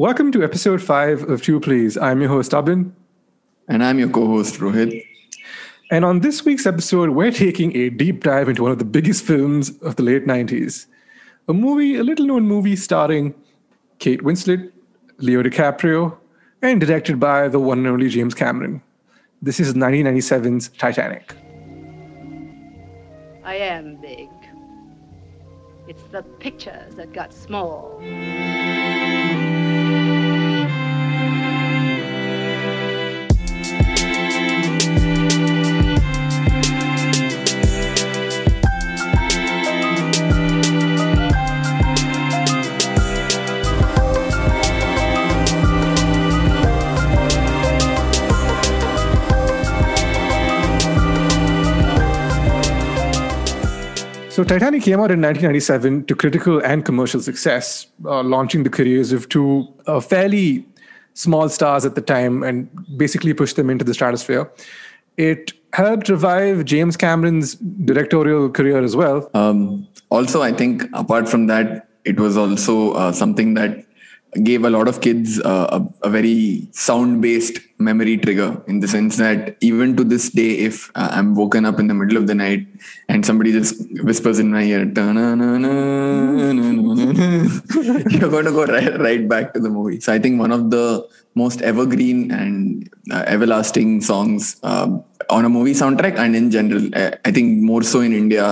[0.00, 1.98] Welcome to episode five of Two Please.
[1.98, 2.92] I'm your host, Abin.
[3.68, 5.04] And I'm your co host, Rohit.
[5.90, 9.22] And on this week's episode, we're taking a deep dive into one of the biggest
[9.22, 10.86] films of the late 90s.
[11.48, 13.34] A movie, a little known movie starring
[13.98, 14.72] Kate Winslet,
[15.18, 16.16] Leo DiCaprio,
[16.62, 18.80] and directed by the one and only James Cameron.
[19.42, 21.34] This is 1997's Titanic.
[23.44, 24.30] I am big.
[25.88, 28.00] It's the pictures that got small.
[54.40, 59.12] So, Titanic came out in 1997 to critical and commercial success, uh, launching the careers
[59.12, 60.64] of two uh, fairly
[61.12, 64.50] small stars at the time and basically pushed them into the stratosphere.
[65.18, 69.28] It helped revive James Cameron's directorial career as well.
[69.34, 73.84] Um, also, I think apart from that, it was also uh, something that
[74.42, 78.86] gave a lot of kids uh, a, a, very sound based memory trigger in the
[78.86, 82.28] sense that even to this day if uh, i'm woken up in the middle of
[82.28, 82.64] the night
[83.08, 84.84] and somebody just whispers in my ear
[88.10, 90.70] you're going to go right, right back to the movie so i think one of
[90.70, 94.60] the most evergreen and uh, everlasting songs
[95.30, 96.84] on a movie soundtrack and in general
[97.24, 98.46] i think more so in india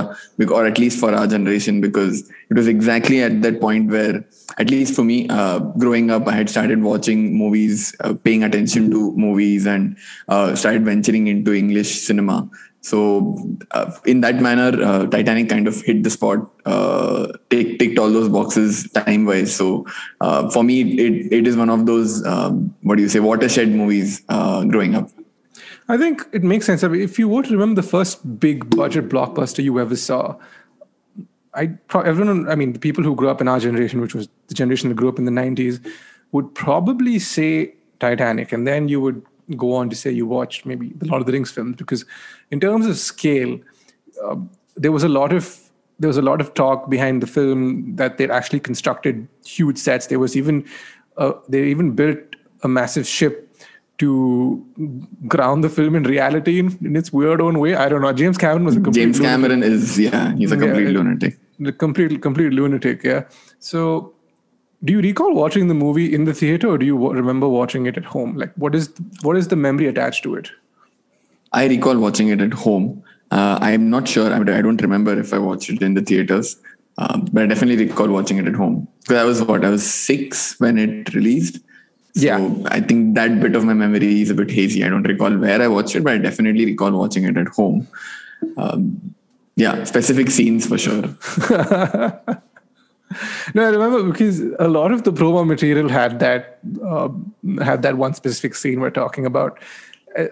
[0.56, 4.24] or at least for our generation because it was exactly at that point where
[4.58, 8.90] at least for me uh, growing up i had started watching movies uh, paying attention
[8.90, 9.96] to movies and
[10.28, 12.48] uh, started venturing into english cinema.
[12.80, 13.36] So
[13.72, 18.10] uh, in that manner uh, titanic kind of hit the spot uh, tick, ticked all
[18.10, 19.84] those boxes time wise so
[20.52, 24.22] for me it, it is one of those um, what do you say watershed movies
[24.70, 25.10] growing up
[25.88, 26.84] I think it makes sense.
[26.84, 30.36] I mean, if you were to remember the first big budget blockbuster you ever saw,
[31.54, 34.54] I everyone, I mean, the people who grew up in our generation, which was the
[34.54, 35.84] generation that grew up in the '90s,
[36.32, 39.24] would probably say Titanic, and then you would
[39.56, 42.04] go on to say you watched maybe the Lord of the Rings films, because
[42.50, 43.58] in terms of scale,
[44.22, 44.36] uh,
[44.76, 45.58] there was a lot of
[45.98, 50.08] there was a lot of talk behind the film that they actually constructed huge sets.
[50.08, 50.66] There was even
[51.16, 52.18] uh, they even built
[52.62, 53.47] a massive ship
[53.98, 54.64] to
[55.26, 57.74] ground the film in reality in, in, its weird own way.
[57.74, 58.12] I don't know.
[58.12, 59.72] James Cameron was a complete James Cameron lunatic.
[59.72, 61.38] is yeah, he's a complete yeah, lunatic.
[61.58, 63.02] The complete complete lunatic.
[63.02, 63.24] Yeah.
[63.58, 64.12] So,
[64.84, 67.96] do you recall watching the movie in the theater, or do you remember watching it
[67.96, 68.36] at home?
[68.36, 68.92] Like, what is
[69.22, 70.50] what is the memory attached to it?
[71.52, 73.02] I recall watching it at home.
[73.30, 74.32] Uh, I'm not sure.
[74.32, 76.56] I don't remember if I watched it in the theaters,
[76.98, 78.86] um, but I definitely recall watching it at home.
[79.00, 81.58] Because I was what I was six when it released
[82.18, 82.54] so yeah.
[82.66, 84.84] I think that bit of my memory is a bit hazy.
[84.84, 87.86] I don't recall where I watched it, but I definitely recall watching it at home.
[88.56, 89.14] Um,
[89.54, 91.02] yeah, specific scenes for sure.
[93.54, 97.08] no, I remember because a lot of the promo material had that uh,
[97.62, 99.60] had that one specific scene we're talking about,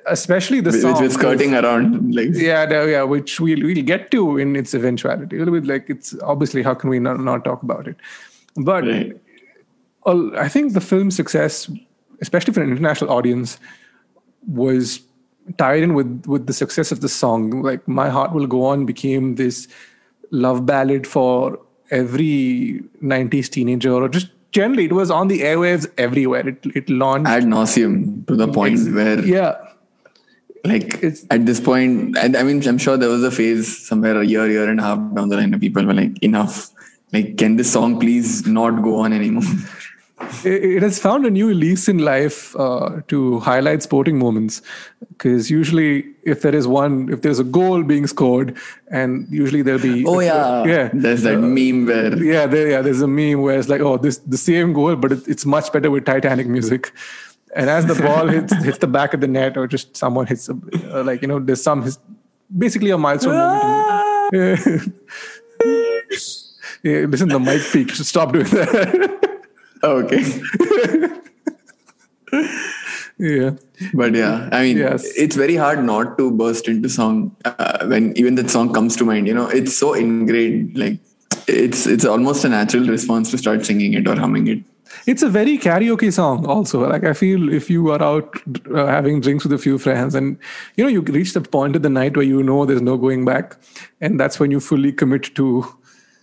[0.06, 0.94] especially the song.
[0.94, 4.74] Which was skirting around, like yeah, no, yeah, which we'll we'll get to in its
[4.74, 5.36] eventuality.
[5.36, 7.96] A little bit like it's obviously how can we not, not talk about it,
[8.56, 8.84] but.
[8.84, 9.20] Right
[10.06, 11.70] I think the film's success,
[12.20, 13.58] especially for an international audience,
[14.46, 15.00] was
[15.58, 17.62] tied in with with the success of the song.
[17.62, 19.68] Like "My Heart Will Go On" became this
[20.30, 21.58] love ballad for
[21.90, 26.48] every '90s teenager, or just generally, it was on the airwaves everywhere.
[26.48, 29.56] It it launched ad nauseum to the point where yeah.
[30.64, 34.20] Like it's, at this point, and I mean, I'm sure there was a phase somewhere
[34.20, 36.70] a year, year and a half down the line, where people were like, "Enough!
[37.12, 39.44] Like, can this song please not go on anymore?"
[40.44, 44.62] It, has found a new lease in life uh, to highlight sporting moments.
[45.10, 48.56] Because usually if there is one if there's a goal being scored
[48.90, 50.64] and usually there'll be oh yeah.
[50.64, 50.90] Yeah.
[50.92, 53.96] There's that uh, meme where yeah there yeah there's a meme where it's like oh
[53.96, 56.92] this the same goal but it, it's much better with titanic music.
[57.54, 60.48] And as the ball hits hits the back of the net or just someone hits
[60.48, 60.58] a,
[60.92, 61.98] uh, like you know there's some his,
[62.56, 64.32] basically a milestone moment.
[64.32, 64.56] Yeah.
[66.82, 69.32] yeah listen the mic peak stop doing that
[69.82, 70.24] okay.
[73.18, 73.50] yeah.
[73.94, 75.04] But yeah, I mean, yes.
[75.16, 79.04] it's very hard not to burst into song uh, when even that song comes to
[79.04, 79.26] mind.
[79.26, 80.76] You know, it's so ingrained.
[80.76, 80.98] Like
[81.46, 84.62] it's it's almost a natural response to start singing it or humming it.
[85.06, 86.88] It's a very karaoke song, also.
[86.88, 88.34] Like I feel if you are out
[88.74, 90.38] uh, having drinks with a few friends, and
[90.76, 93.24] you know you reach the point of the night where you know there's no going
[93.24, 93.56] back,
[94.00, 95.64] and that's when you fully commit to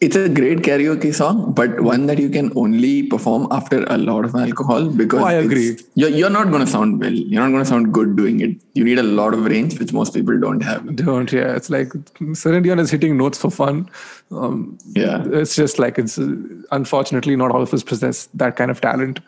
[0.05, 4.25] it's a great karaoke song, but one that you can only perform after a lot
[4.25, 5.77] of alcohol because Oh, I agree.
[5.95, 7.11] You're, you're not going to sound well.
[7.13, 8.57] You're not going to sound good doing it.
[8.73, 10.95] You need a lot of range, which most people don't have.
[10.95, 11.55] Don't yeah.
[11.55, 11.91] It's like
[12.33, 13.89] Celine Dion is hitting notes for fun.
[14.31, 15.23] Um, Yeah.
[15.41, 16.35] it's just like it's uh,
[16.71, 19.19] unfortunately not all of us possess that kind of talent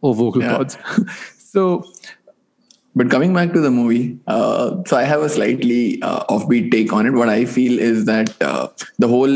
[0.00, 0.56] or vocal Yeah.
[0.56, 0.76] cords.
[1.38, 1.84] so
[2.96, 6.92] But coming back to the movie, uh, so I have a slightly uh, offbeat take
[6.92, 7.10] on it.
[7.10, 8.68] What I feel is that uh,
[8.98, 9.28] the whole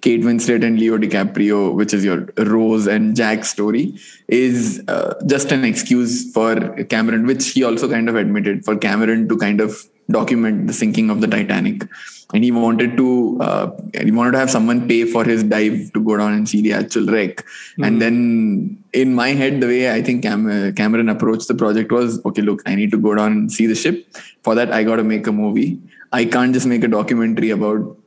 [0.00, 3.98] Kate Winslet and Leo DiCaprio, which is your Rose and Jack story,
[4.28, 9.28] is uh, just an excuse for Cameron, which he also kind of admitted, for Cameron
[9.28, 9.76] to kind of
[10.10, 11.88] document the sinking of the Titanic.
[12.34, 13.70] And he wanted to, uh,
[14.00, 16.72] he wanted to have someone pay for his dive to go down and see the
[16.72, 17.44] actual wreck.
[17.82, 22.24] And then in my head, the way I think Cam- Cameron approached the project was,
[22.24, 24.06] okay, look, I need to go down and see the ship.
[24.42, 25.78] For that, I got to make a movie.
[26.10, 27.98] I can't just make a documentary about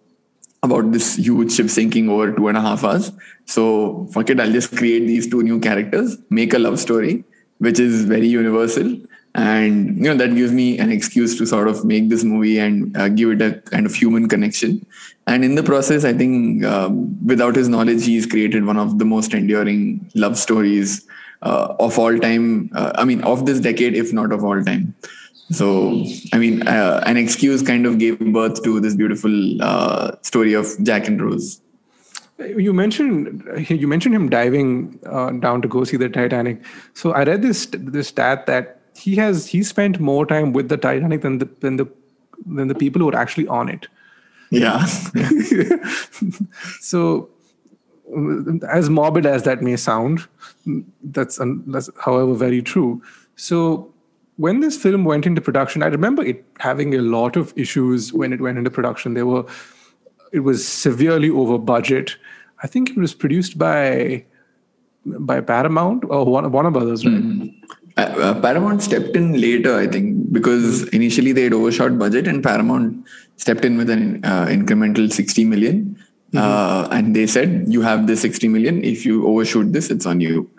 [0.64, 3.12] about this huge ship sinking over two and a half hours.
[3.46, 7.24] So fuck it, I'll just create these two new characters, make a love story,
[7.60, 8.98] which is very universal.
[9.36, 12.96] And you know that gives me an excuse to sort of make this movie and
[12.96, 14.86] uh, give it a kind of human connection.
[15.28, 19.04] And in the process, I think um, without his knowledge, he's created one of the
[19.04, 21.06] most enduring love stories
[21.42, 22.70] uh, of all time.
[22.74, 24.96] Uh, I mean, of this decade, if not of all time.
[25.52, 30.54] So, I mean, uh, an excuse kind of gave birth to this beautiful uh, story
[30.54, 31.62] of Jack and Rose.
[32.40, 36.64] you mentioned you mentioned him diving uh, down to go see the Titanic.
[36.94, 40.78] So I read this this stat that he has he spent more time with the
[40.78, 41.88] Titanic than the than the
[42.46, 43.88] than the people who were actually on it.
[44.52, 44.86] Yeah.
[46.80, 47.30] so
[48.70, 50.28] as morbid as that may sound
[51.04, 53.02] that's, um, that's however very true.
[53.36, 53.92] So
[54.38, 58.34] when this film went into production i remember it having a lot of issues when
[58.34, 59.14] it went into production.
[59.14, 59.46] There were
[60.32, 62.18] it was severely over budget.
[62.62, 64.26] I think it was produced by
[65.06, 67.14] by paramount or warner, brothers right?
[67.16, 72.44] Uh, uh, Paramount stepped in later, I think, because initially they had overshot budget, and
[72.44, 73.06] Paramount
[73.38, 75.98] stepped in with an uh, incremental 60 million.
[76.36, 78.84] Uh, and they said, "You have this 60 million.
[78.84, 80.50] If you overshoot this, it's on you."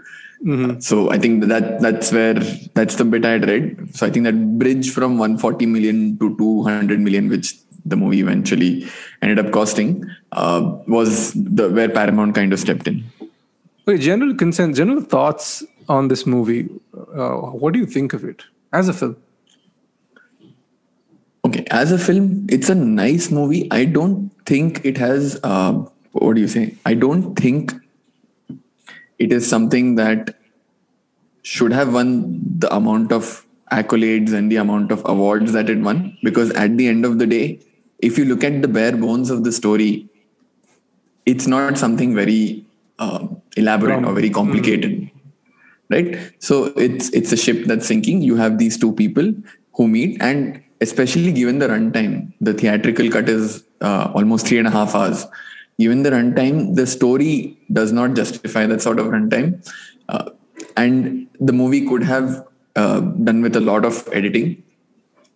[0.80, 2.34] So I think that that's where
[2.78, 3.94] that's the bit I had read.
[3.94, 7.54] So I think that bridge from 140 million to 200 million, which
[7.84, 8.86] the movie eventually
[9.20, 13.04] ended up costing, uh, was the where Paramount kind of stepped in.
[13.88, 16.68] okay general consent general thoughts on this movie
[17.14, 19.16] uh, what do you think of it as a film
[21.46, 23.68] Okay, as a film, it's a nice movie.
[23.70, 25.38] I don't think it has.
[25.44, 26.74] Uh, what do you say?
[26.84, 27.72] I don't think
[29.20, 30.34] it is something that
[31.42, 36.18] should have won the amount of accolades and the amount of awards that it won.
[36.24, 37.60] Because at the end of the day,
[38.00, 40.08] if you look at the bare bones of the story,
[41.26, 42.64] it's not something very
[42.98, 43.24] uh,
[43.56, 45.08] elaborate or very complicated
[45.90, 46.32] right?
[46.38, 48.22] So it's it's a ship that's sinking.
[48.22, 49.32] You have these two people
[49.74, 54.68] who meet and especially given the runtime the theatrical cut is uh, almost three and
[54.68, 55.26] a half hours.
[55.78, 59.66] Given the runtime the story does not justify that sort of runtime.
[60.08, 60.30] Uh,
[60.76, 62.46] and the movie could have
[62.76, 64.62] uh, done with a lot of editing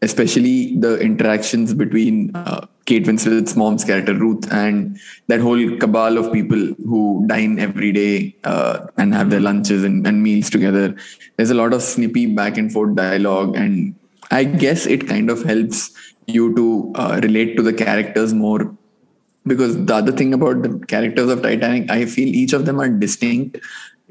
[0.02, 4.98] especially the interactions between uh, Kate Winslet's mom's character Ruth and
[5.28, 6.58] that whole cabal of people
[6.90, 10.96] who dine every day uh, and have their lunches and, and meals together.
[11.36, 13.94] There's a lot of snippy back and forth dialogue, and
[14.32, 15.92] I guess it kind of helps
[16.26, 18.76] you to uh, relate to the characters more.
[19.46, 22.88] Because the other thing about the characters of Titanic, I feel each of them are
[22.88, 23.58] distinct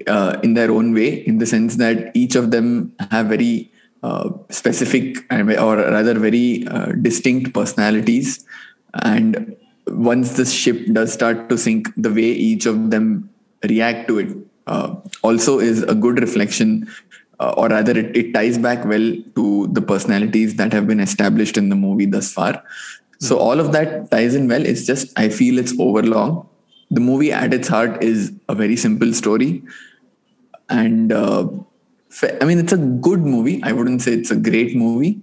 [0.08, 4.30] uh, in their own way, in the sense that each of them have very uh,
[4.50, 8.46] specific or rather very uh, distinct personalities
[9.03, 9.55] and
[9.88, 13.29] once the ship does start to sink the way each of them
[13.67, 16.88] react to it uh, also is a good reflection
[17.39, 21.58] uh, or rather it, it ties back well to the personalities that have been established
[21.58, 22.63] in the movie thus far.
[23.19, 24.65] So all of that ties in well.
[24.65, 26.48] It's just i feel it's overlong.
[26.91, 29.63] The movie at its heart is a very simple story.
[30.69, 31.48] And uh,
[32.41, 33.62] I mean, it's a good movie.
[33.63, 35.22] I wouldn't say it's a great movie.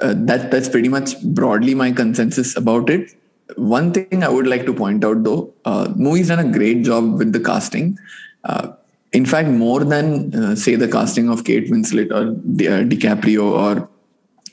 [0.00, 3.14] Uh, that that's pretty much broadly my consensus about it.
[3.56, 7.18] One thing I would like to point out, though, uh, movie's done a great job
[7.18, 7.98] with the casting.
[8.44, 8.72] Uh,
[9.12, 13.88] in fact, more than uh, say the casting of Kate Winslet or uh, DiCaprio or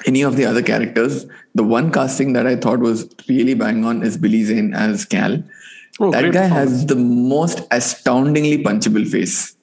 [0.05, 1.25] any of the other characters,
[1.55, 5.43] the one casting that I thought was really bang on is Billy Zane as Cal.
[5.99, 9.57] Oh, that guy has the most astoundingly punchable face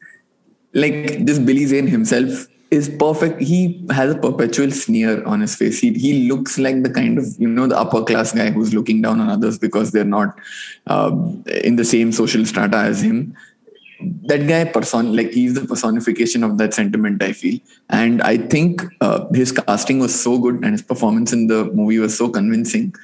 [0.75, 3.41] like this Billy Zane himself is perfect.
[3.41, 5.79] He has a perpetual sneer on his face.
[5.79, 9.01] He he looks like the kind of you know the upper class guy who's looking
[9.01, 10.39] down on others because they're not
[10.87, 13.35] um, in the same social strata as him.
[14.27, 17.23] That guy person like he's the personification of that sentiment.
[17.23, 21.47] I feel, and I think uh, his casting was so good and his performance in
[21.47, 22.95] the movie was so convincing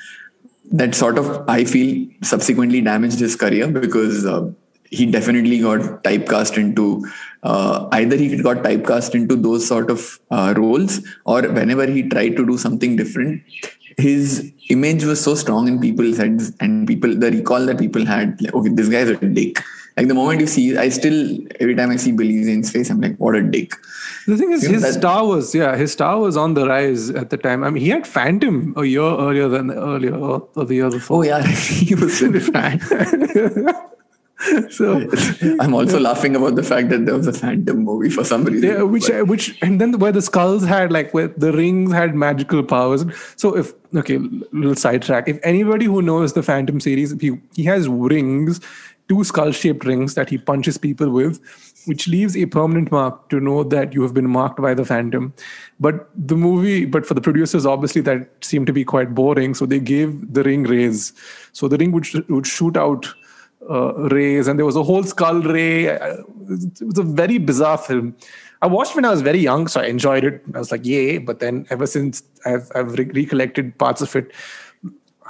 [0.73, 4.27] that sort of I feel subsequently damaged his career because.
[4.27, 4.51] Uh,
[4.91, 7.05] he definitely got typecast into
[7.43, 12.37] uh, either he got typecast into those sort of uh, roles or whenever he tried
[12.37, 13.43] to do something different
[13.97, 18.41] his image was so strong in people's heads and people the recall that people had
[18.41, 19.59] like, okay this guy's a dick.
[19.97, 23.01] Like the moment you see i still every time i see billy zane's face i'm
[23.01, 23.73] like what a dick.
[24.27, 27.11] The thing is You his that- star was yeah his star was on the rise
[27.11, 27.65] at the time.
[27.65, 31.19] I mean he had phantom a year earlier than earlier or, or the year before.
[31.19, 32.81] Oh yeah he was in fan
[34.71, 35.07] so
[35.61, 38.69] i'm also laughing about the fact that there was a phantom movie for some reason
[38.69, 42.63] Yeah, which which and then where the skulls had like where the rings had magical
[42.63, 43.05] powers.
[43.37, 45.29] So if okay, little sidetrack.
[45.29, 48.61] If anybody who knows the Phantom series, he he has rings,
[49.09, 51.41] two skull shaped rings that he punches people with,
[51.87, 55.33] which leaves a permanent mark to know that you have been marked by the Phantom.
[55.79, 59.55] But the movie, but for the producers, obviously that seemed to be quite boring.
[59.55, 61.13] So they gave the ring rays.
[61.53, 63.13] So the ring would would shoot out
[63.69, 65.89] uh, rays, and there was a whole skull ray.
[65.97, 66.17] Uh,
[66.51, 68.15] It was a very bizarre film.
[68.63, 70.43] I watched when I was very young, so I enjoyed it.
[70.55, 74.33] I was like, "Yay!" But then, ever since I've I've re- recollected parts of it,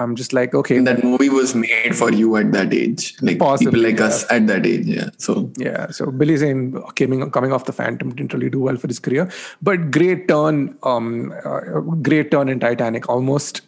[0.01, 3.39] I'm just like, okay, And that movie was made for you at that age like
[3.39, 4.07] Possibly, people like yeah.
[4.07, 6.63] us at that age yeah so Yeah, so Billy Zane
[6.97, 9.29] coming coming off the Phantom didn't really do well for his career,
[9.61, 13.09] but great turn, um, uh, great turn in Titanic.
[13.11, 13.61] Almost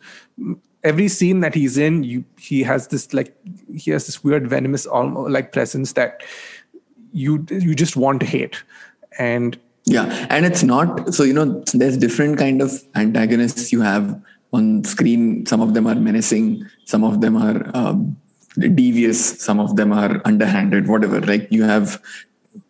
[0.84, 3.34] every scene that he's in, you he has this like
[3.74, 6.22] he has this weird venomous almost like presence that
[7.12, 8.62] you you just want to hate,
[9.18, 11.62] and Yeah, and it's not so you know.
[11.74, 14.20] There's different kind of antagonists you have
[14.52, 15.46] on screen.
[15.46, 16.66] Some of them are menacing.
[16.84, 18.16] Some of them are um,
[18.58, 19.40] devious.
[19.40, 20.88] Some of them are underhanded.
[20.88, 21.20] Whatever.
[21.20, 22.00] Like you have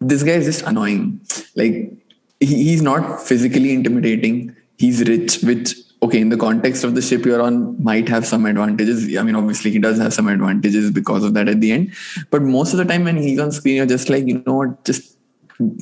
[0.00, 1.21] this guy is just annoying.
[1.54, 1.92] Like
[2.40, 4.57] he, he's not physically intimidating.
[4.76, 8.44] He's rich, which okay in the context of the ship you're on might have some
[8.47, 9.16] advantages.
[9.16, 11.94] I mean, obviously he does have some advantages because of that at the end.
[12.30, 14.85] But most of the time when he's on screen, you're just like you know what,
[14.85, 15.16] just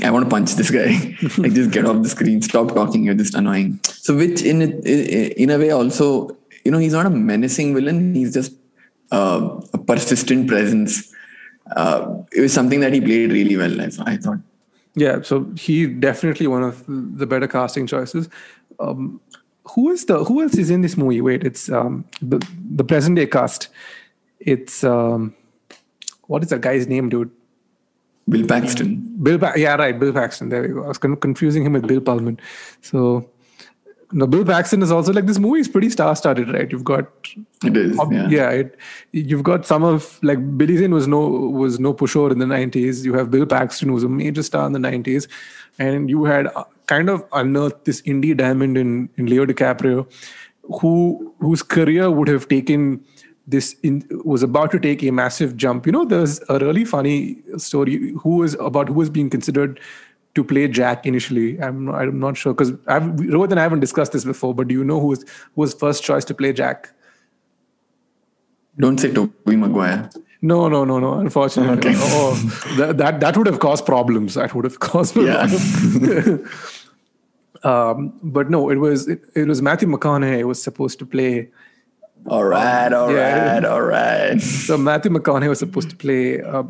[0.05, 1.17] I want to punch this guy.
[1.39, 3.05] like just get off the screen, stop talking.
[3.05, 3.81] You're just annoying.
[3.85, 8.15] So which in in a way also, you know, he's not a menacing villain.
[8.15, 8.53] He's just
[9.11, 11.13] uh, a persistent presence.
[11.75, 13.81] Uh, it was something that he played really well.
[13.81, 14.39] I, I thought.
[14.97, 18.29] yeah, so he definitely one of the better casting choices.
[18.79, 19.21] Um,
[19.75, 21.21] who is the who else is in this movie?
[21.21, 23.69] Wait, it's um, the the present day cast.
[24.41, 25.35] It's um,
[26.27, 27.31] what is that guy's name, dude?
[28.29, 29.17] Bill Paxton.
[29.23, 30.51] Bill, pa- yeah, right, Bill Paxton.
[30.51, 30.85] There we go.
[30.85, 32.39] I was con- confusing him with Bill Pullman.
[32.81, 33.29] So,
[34.13, 36.71] no, Bill Paxton is also like this movie is pretty star-studded, right?
[36.71, 37.07] You've got,
[37.65, 37.99] It is.
[37.99, 38.29] ob- yeah.
[38.29, 38.77] yeah, it,
[39.13, 43.05] you've got some of like Billy Zane was no was no pushover in the '90s.
[43.05, 45.27] You have Bill Paxton, who was a major star in the '90s,
[45.79, 50.07] and you had uh, kind of unearthed this indie diamond in in Leo DiCaprio,
[50.81, 53.05] who whose career would have taken
[53.47, 55.87] this in, was about to take a massive jump.
[55.87, 59.81] You know, there's a really funny story who was about who was being considered
[60.35, 61.61] to play Jack initially.
[61.61, 64.55] I'm not, I'm not sure because I've Rohit I haven't discussed this before.
[64.55, 65.23] But do you know who was
[65.55, 66.91] who was first choice to play Jack?
[68.79, 70.09] Don't say Tobey Maguire.
[70.43, 71.15] No, no, no, no.
[71.15, 71.93] Unfortunately, Okay.
[71.97, 72.35] oh,
[72.79, 74.35] that, that that would have caused problems.
[74.35, 75.47] That would have caused Yeah.
[77.63, 81.49] um, but no, it was it, it was Matthew McConaughey was supposed to play
[82.27, 83.55] All right, all Yeah.
[83.55, 84.41] right, all right.
[84.69, 86.65] So Matthew McConaughey was supposed to play uh,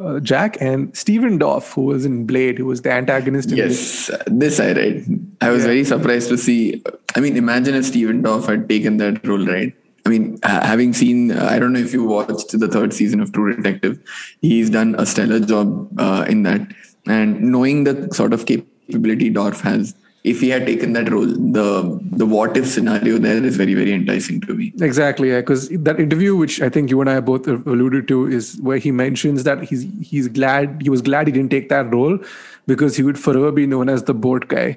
[0.00, 3.48] uh, Jack, and Stephen Dorff, who was in Blade, who was the antagonist.
[3.50, 3.70] In Blade.
[3.70, 5.04] Yes, this I read.
[5.40, 5.66] I was Yeah.
[5.72, 6.82] very surprised to see.
[7.16, 9.74] I mean, imagine if Stephen Dorff had taken that role, right?
[10.06, 13.32] I mean, having seen, uh, I don't know if you watched the third season of
[13.32, 14.00] True Detective,
[14.40, 16.62] he's done a stellar job uh, in that.
[17.06, 21.98] And knowing the sort of capability Dorff has, if he had taken that role, the
[22.12, 24.72] the what if scenario there is very very enticing to me.
[24.80, 25.40] Exactly, yeah.
[25.40, 28.90] Because that interview, which I think you and I both alluded to, is where he
[28.90, 32.18] mentions that he's he's glad he was glad he didn't take that role
[32.66, 34.76] because he would forever be known as the boat guy.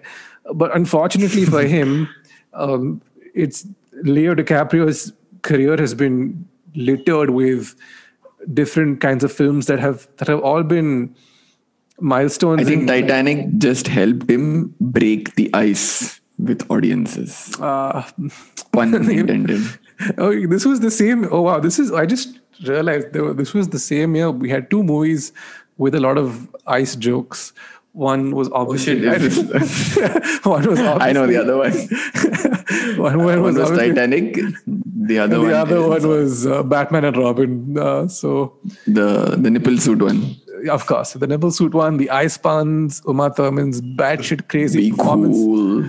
[0.53, 2.07] But unfortunately for him,
[2.53, 3.01] um,
[3.33, 3.67] it's
[4.03, 7.75] Leo DiCaprio's career has been littered with
[8.53, 11.15] different kinds of films that have that have all been
[11.99, 12.61] milestones.
[12.61, 17.55] I think in- Titanic just helped him break the ice with audiences.
[17.59, 18.03] uh,
[18.71, 19.61] Pun intended.
[20.17, 21.27] oh, this was the same.
[21.31, 21.91] Oh wow, this is.
[21.91, 24.31] I just realized there were, this was the same year.
[24.31, 25.31] We had two movies
[25.77, 27.53] with a lot of ice jokes.
[27.93, 29.05] One was obviously
[30.43, 31.71] one was I know the other one.
[32.97, 34.33] one, one One was, was Titanic.
[34.65, 35.51] The other and one.
[35.51, 37.77] the other is, one was uh, Batman and Robin.
[37.77, 38.57] Uh, so
[38.87, 40.35] the the nipple suit one.
[40.71, 45.37] of course, the nipple suit one, the ice puns, Uma Thurman's batshit crazy Be performance.
[45.37, 45.85] cool.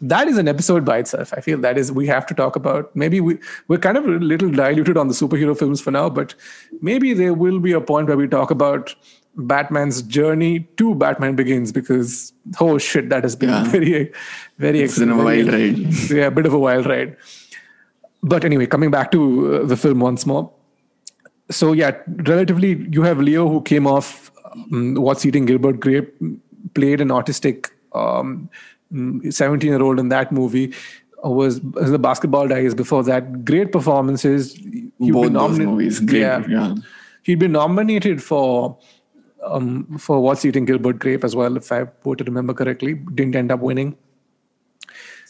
[0.00, 1.32] That is an episode by itself.
[1.36, 2.94] I feel that is we have to talk about.
[2.94, 3.38] Maybe we
[3.68, 6.34] we're kind of a little diluted on the superhero films for now, but
[6.80, 8.94] maybe there will be a point where we talk about
[9.36, 13.64] Batman's journey to Batman Begins because oh shit, that has been Yeah.
[13.64, 14.12] very
[14.58, 15.78] very It's been a wild ride.
[16.10, 17.16] yeah, a bit of a wild ride.
[18.22, 20.50] But anyway, coming back to uh, the film once more.
[21.50, 26.12] So yeah, relatively, you have Leo who came off um, What's Eating Gilbert Grape,
[26.74, 28.50] played an autistic um,
[28.90, 30.72] 17 year old in that movie.
[31.24, 33.44] uh, Was, was the basketball Diaries before that.
[33.44, 34.54] Great performances.
[34.54, 36.00] He'd Both those movies.
[36.00, 36.20] Great.
[36.20, 36.44] Yeah.
[36.48, 36.74] Yeah.
[37.22, 38.78] He'd been nominated for
[39.44, 42.94] um, for What's Eating Gilbert Grape as well, if I were to remember correctly.
[42.94, 43.96] Didn't end up winning.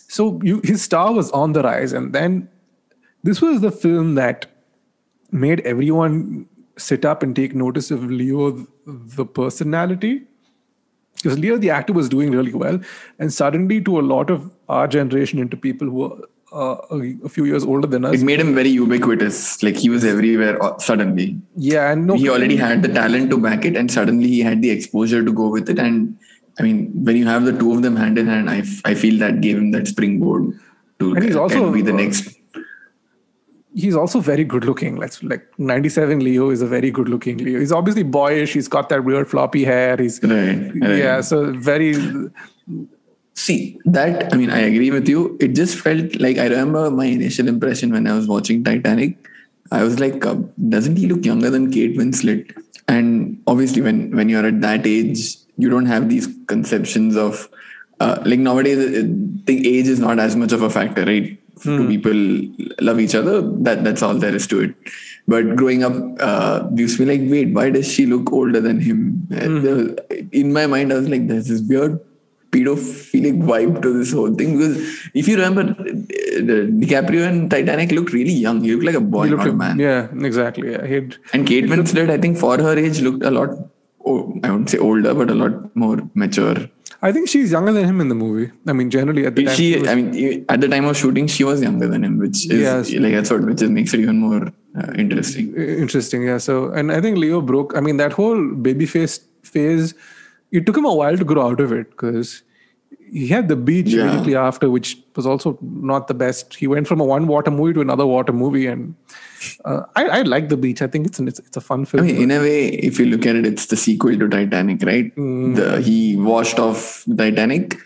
[0.08, 2.48] So you, his star was on the rise, and then
[3.22, 4.46] this was the film that
[5.30, 6.46] made everyone
[6.78, 10.22] sit up and take notice of Leo, the personality.
[11.22, 12.80] Because Leo, the actor, was doing really well,
[13.18, 17.28] and suddenly, to a lot of our generation, into people who were uh, a, a
[17.28, 19.62] few years older than us, It made him very ubiquitous.
[19.62, 21.40] Like he was everywhere uh, suddenly.
[21.56, 24.62] yeah, and no, He already had the talent to back it, and suddenly he had
[24.62, 25.78] the exposure to go with it.
[25.78, 26.16] And
[26.58, 28.94] I mean, when you have the two of them hand in hand, I, f- I
[28.94, 30.58] feel that gave him that springboard
[31.00, 32.34] to And he's also, be the uh, next.
[33.78, 34.96] He's also very good looking.
[34.96, 37.60] Let's like 97 Leo is a very good looking Leo.
[37.60, 38.52] He's obviously boyish.
[38.52, 39.96] He's got that weird floppy hair.
[39.96, 40.98] He's Right, right.
[40.98, 41.94] yeah, so very
[43.34, 45.36] See that I mean I agree with you.
[45.40, 49.16] It just felt like I remember my initial impression when I was watching Titanic.
[49.70, 50.34] I was like, uh,
[50.68, 52.50] doesn't he look younger than Kate Winslet?
[52.88, 57.48] And obviously, when when you're at that age, you don't have these conceptions of
[58.00, 58.78] uh, like nowadays.
[58.78, 59.02] I
[59.46, 61.37] think age is not as much of a factor, right?
[61.62, 62.18] To people
[62.80, 64.74] love each other, that that's all there is to it.
[65.26, 68.80] But growing up, uh, used to be like, wait, why does she look older than
[68.80, 69.26] him?
[69.30, 69.96] Was-
[70.32, 71.98] in my mind, I was like, there's this weird
[72.50, 74.78] pedophilic vibe to this whole thing because
[75.12, 79.46] if you remember DiCaprio and Titanic looked really young he looked like a boy not
[79.46, 80.72] a man yeah, exactly.
[80.72, 83.50] Yeah, he'd and Kate Winslet I think for her age looked a lot
[84.10, 86.58] oh, I wouldn't say older but a lot more mature
[87.06, 88.46] I think she's younger than him in the movie.
[88.70, 89.54] I mean, generally at the time.
[89.58, 92.38] she was- I mean at the time of shooting she was younger than him which
[92.54, 92.90] is Yes.
[93.04, 94.40] like that's what which just makes it even more
[94.80, 95.46] uh, interesting
[95.84, 96.38] interesting, yeah.
[96.46, 97.72] So, and I think Leo broke.
[97.80, 99.14] I mean, that whole baby face
[99.52, 99.94] phase.
[100.58, 102.30] It took him a while to grow out of it because
[103.20, 104.02] he had the beach Yeah.
[104.02, 105.52] immediately after, which was also
[105.90, 106.54] not the best.
[106.62, 108.94] He went from a one water movie to another water movie, and
[109.64, 110.82] uh, I, I like the beach.
[110.82, 112.06] I think it's an, it's, it's a fun I film.
[112.06, 115.14] mean, in a way, if you look at it, it's the sequel to Titanic, right?
[115.16, 115.56] Mm.
[115.56, 117.76] The, he washed off Titanic.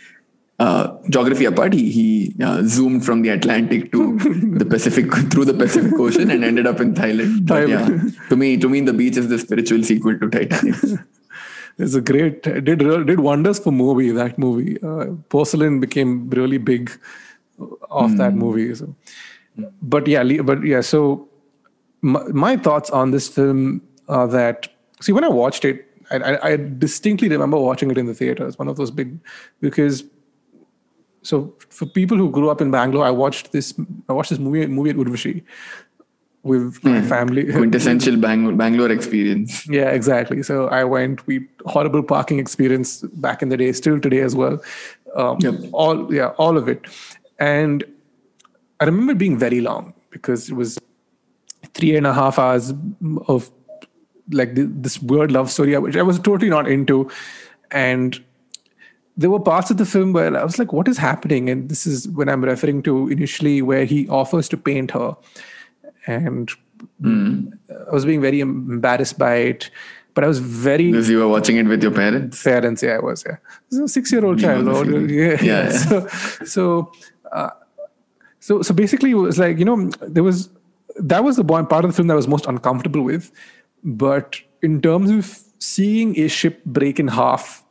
[0.59, 4.17] Uh, geography apart, he, he uh, zoomed from the Atlantic to
[4.59, 7.47] the Pacific through the Pacific Ocean and ended up in Thailand.
[7.47, 7.89] But yeah,
[8.29, 10.77] to me, to me, the beach is the spiritual sequel to Titanic.
[11.79, 14.11] It's a great did did wonders for movie.
[14.13, 16.93] That movie, uh, Porcelain became really big
[17.91, 18.75] off that movie.
[18.75, 18.95] So,
[19.81, 20.83] but yeah, but yeah.
[20.83, 21.29] So
[22.03, 24.69] my, my thoughts on this film are that
[25.01, 28.47] see when I watched it, I, I, I distinctly remember watching it in the theater.
[28.47, 29.19] It's one of those big
[29.61, 30.05] because.
[31.25, 33.73] So for people who grew up in Bangalore, I watched this.
[34.09, 35.45] I watched this movie movie at Urvashi
[36.43, 37.45] with my family.
[37.53, 39.69] Quintessential Bangalore, Bangalore experience.
[39.69, 40.43] Yeah, exactly.
[40.43, 41.25] So I went.
[41.29, 44.61] We horrible parking experience back in the day, still today as well.
[45.15, 45.55] Um, Yep.
[45.73, 46.87] All yeah, all of it,
[47.39, 47.85] and
[48.81, 50.77] I remember it being very long because it was
[51.75, 52.73] three and a half hours
[53.29, 53.51] of
[54.31, 57.11] like th- this weird love story, which I was totally not into,
[57.71, 58.23] and
[59.17, 61.87] there were parts of the film where I was like, "What is happening?" And this
[61.87, 65.17] is when I'm referring to initially where he offers to paint her,
[66.07, 66.51] and
[67.05, 69.71] I was being very embarrassed by it.
[70.15, 72.43] But I was very Because you were watching it with your parents.
[72.43, 72.83] parents.
[72.83, 73.25] Yeah, I was.
[73.27, 73.37] Yeah,
[73.71, 74.67] this is a six-year-old child.
[75.11, 75.69] yeah, Yeah, yeah.
[75.79, 76.07] So,
[76.45, 76.93] so,
[77.33, 77.51] uh,
[78.39, 80.51] so, so basically, it was like you know, there was
[80.97, 83.31] that was the part of the film that I was most uncomfortable with.
[83.85, 87.65] But in terms of seeing a ship break in half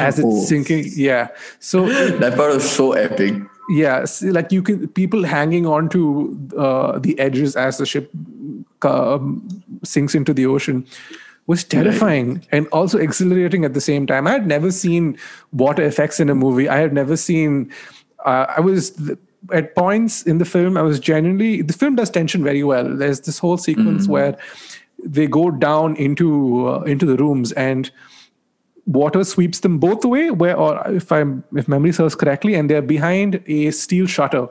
[0.00, 0.44] as it's Oh.
[0.44, 1.28] sinking, yeah.
[1.60, 1.86] So
[2.18, 3.34] That part was so epic.
[3.70, 6.00] yeah s- like you can people hanging on to
[6.58, 8.10] uh, the edges as the ship
[8.82, 9.46] um,
[9.82, 10.86] sinks into the ocean
[11.46, 15.16] was terrifying and also exhilarating at the same time i had never seen
[15.52, 17.70] water effects in a movie i had never seen
[18.26, 18.90] uh, i was
[19.52, 23.20] at points in the film i was genuinely the film does tension very well there's
[23.22, 24.36] this whole sequence where
[25.02, 27.90] they go down into uh, into the rooms and
[28.86, 30.30] water sweeps them both away.
[30.30, 34.48] Where, or if I'm if memory serves correctly, and they're behind a steel shutter,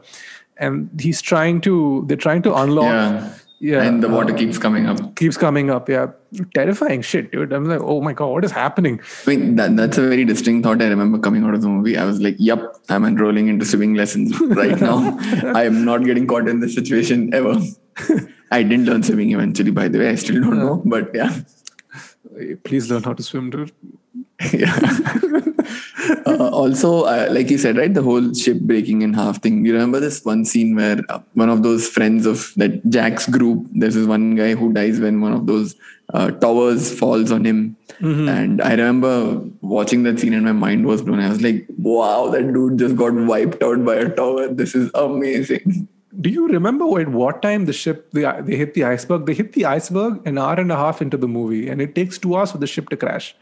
[0.58, 2.86] and he's trying to they're trying to unlock.
[2.86, 3.34] Yeah.
[3.64, 5.16] Yeah, and the water uh, keeps coming up.
[5.16, 5.88] keeps coming up.
[5.88, 6.08] Yeah,
[6.54, 7.54] terrifying shit, dude.
[7.54, 9.00] I'm like, oh my god, what is happening?
[9.26, 10.82] I mean, that, that's a very distinct thought.
[10.82, 11.96] I remember coming out of the movie.
[11.98, 15.18] I was like, yep, I'm enrolling into swimming lessons right now.
[15.56, 17.56] I am not getting caught in this situation ever.
[18.52, 20.10] I didn't learn swimming eventually, by the way.
[20.10, 21.34] I still don't know, but yeah.
[22.66, 23.72] Please learn how to swim, dude.
[24.52, 24.76] Yeah.
[26.26, 29.66] uh, also, uh, like you said, right, the whole ship breaking in half thing.
[29.66, 33.68] You remember this one scene where uh, one of those friends of that Jack's group,
[33.72, 35.76] there's this one guy who dies when one of those
[36.14, 37.76] uh, towers falls on him.
[38.00, 41.20] And I remember watching that scene and my mind was blown.
[41.20, 44.50] I was like, wow, that dude just got wiped out by a tower.
[44.50, 45.88] This is amazing.
[46.20, 49.26] Do you remember at what time the ship they, they hit the iceberg?
[49.26, 52.18] They hit the iceberg an hour and a half into the movie, and it takes
[52.18, 53.36] two hours for the ship to crash.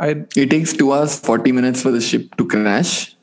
[0.00, 3.14] I It takes two hours, 40 minutes for the ship to crash,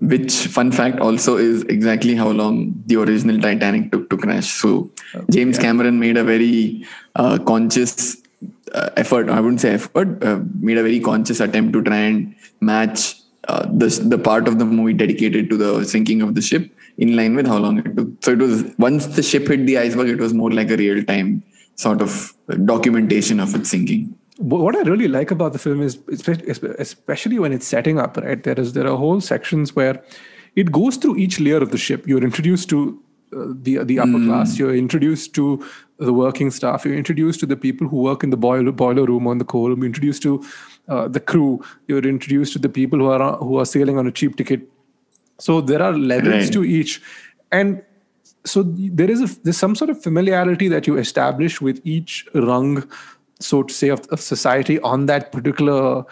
[0.00, 4.50] which, fun fact, also is exactly how long the original Titanic took to crash.
[4.50, 4.90] So,
[5.30, 8.16] James Cameron made a very uh, conscious
[8.72, 12.34] uh, effort, I wouldn't say effort, uh, made a very conscious attempt to try and
[12.62, 13.16] match
[13.48, 17.14] uh, the, the part of the movie dedicated to the sinking of the ship in
[17.14, 18.08] line with how long it took.
[18.24, 21.04] So, it was once the ship hit the iceberg, it was more like a real
[21.04, 21.42] time
[21.74, 22.32] sort of
[22.64, 24.16] documentation of its sinking.
[24.38, 25.98] What I really like about the film is
[26.78, 28.42] especially when it's setting up right?
[28.42, 30.02] There is there are whole sections where
[30.56, 32.06] it goes through each layer of the ship.
[32.06, 33.00] You're introduced to
[33.36, 34.58] uh, the the upper class.
[34.58, 35.64] You're introduced to
[35.98, 36.84] the working staff.
[36.84, 39.68] You're introduced to the people who work in the boiler boiler room on the coal
[39.76, 40.42] you're introduced to
[40.88, 41.62] uh, the crew.
[41.88, 44.68] You're introduced to the people who are who are sailing on a cheap ticket.
[45.38, 46.52] So there are levels Right.
[46.52, 47.00] to each.
[47.50, 47.82] And
[48.44, 52.84] so there is a there's some sort of familiarity that you establish with each rung
[53.44, 56.04] so to say of, of society on that particular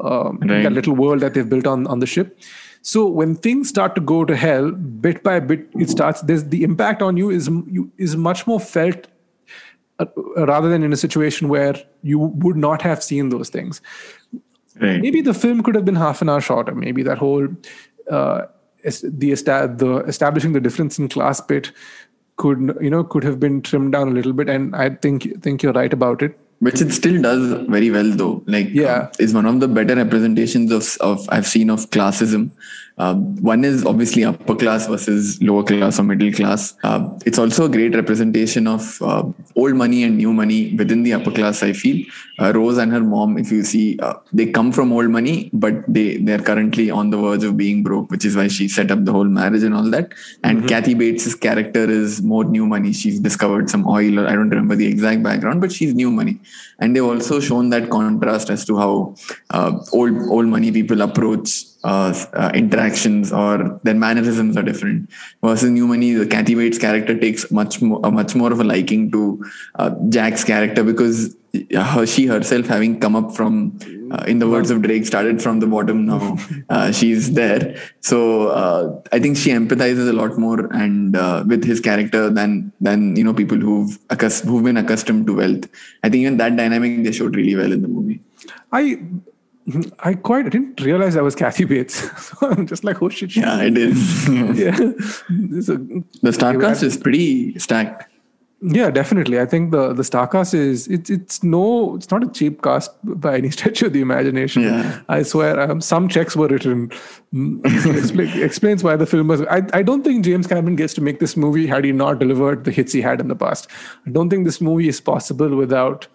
[0.00, 0.62] um, Right.
[0.62, 2.38] that little world that they've built on on the ship
[2.82, 4.70] so when things start to go to hell
[5.06, 7.48] bit by bit it starts there's the impact on you is
[7.78, 9.08] you is much more felt
[9.98, 10.06] uh,
[10.52, 13.82] rather than in a situation where you would not have seen those things
[14.80, 15.00] Right.
[15.00, 17.48] maybe the film could have been half an hour shorter maybe that whole
[18.08, 18.42] uh,
[18.84, 19.32] the,
[19.76, 21.72] the establishing the difference in class bit
[22.36, 25.64] could you know could have been trimmed down a little bit and i think think
[25.64, 29.10] you're right about it which it still does very well though like Yeah.
[29.18, 32.50] is one of the better representations of of i've seen of classism
[32.98, 36.74] um, one is obviously upper class versus lower class or middle class.
[36.82, 39.22] Uh, it's also a great representation of uh,
[39.54, 42.04] old money and new money within the upper class i feel.
[42.40, 45.74] Uh, rose and her mom if you see uh, they come from old money but
[45.86, 49.04] they they're currently on the verge of being broke which is why she set up
[49.04, 50.12] the whole marriage and all that.
[50.42, 52.92] And kathy bates's character is more new money.
[52.92, 54.18] She's discovered some oil.
[54.18, 56.40] Or i don't remember the exact background but she's new money.
[56.80, 59.14] And they've also shown that contrast as to how
[59.50, 65.08] uh, old old money people approach uh, uh, interactions or their mannerisms are different.
[65.42, 68.64] Versus new money the kathy bates character takes much more uh, much more of a
[68.64, 69.44] liking to
[69.76, 71.36] uh, jack's character because
[71.72, 73.78] her, she herself having come up from
[74.10, 76.36] uh, in the words of drake started from the bottom now
[76.68, 77.76] uh, she's there.
[78.00, 82.72] So uh, i think she empathizes a lot more and uh, with his character than
[82.80, 85.68] than you know people who've accus- who've been accustomed to wealth.
[86.02, 88.20] I think even that dynamic they showed really well in the movie.
[88.72, 89.00] I
[90.00, 91.96] i quite I didn't realize i was kathy bates
[92.28, 93.42] so i'm just like oh shit shit.
[93.44, 93.96] yeah i did
[94.56, 95.78] yeah a-
[96.22, 98.06] the star cast is pretty stacked
[98.76, 99.36] Yeah, definitely.
[99.40, 101.66] I think the the star cast is it's it's no
[101.98, 102.90] it's not a cheap cast
[103.26, 104.64] by any stretch of the imagination.
[104.68, 104.88] Yeah.
[105.16, 106.80] I swear, um, some checks were written.
[107.42, 109.44] Mm, explains why the film was.
[109.58, 112.64] I I don't think James Cameron gets to make this movie had he not delivered
[112.70, 113.70] the hits he had in the past.
[114.08, 116.08] I don't think this movie is possible without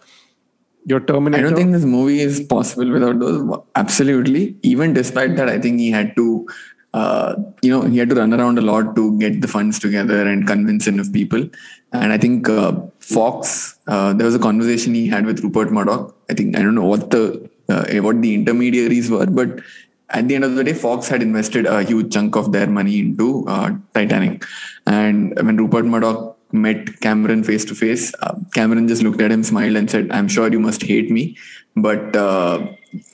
[0.86, 1.46] your Terminator.
[1.46, 3.60] I don't think this movie is possible without those.
[3.76, 4.56] Absolutely.
[4.62, 6.48] Even despite that, I think he had to,
[6.93, 10.28] uh, you know, he had to run around a lot to get the funds together
[10.28, 11.48] and convince enough people.
[11.93, 16.15] And I think uh, Fox, uh, there was a conversation he had with Rupert Murdoch.
[16.30, 19.62] I think I don't know what the uh, what the intermediaries were, but
[20.10, 23.00] at the end of the day, Fox had invested a huge chunk of their money
[23.00, 24.46] into uh, Titanic.
[24.86, 28.13] And when Rupert Murdoch met Cameron face to face,
[28.54, 31.38] Cameron just looked at him, smiled, and said, "I'm sure you must hate me,
[31.76, 32.68] but uh,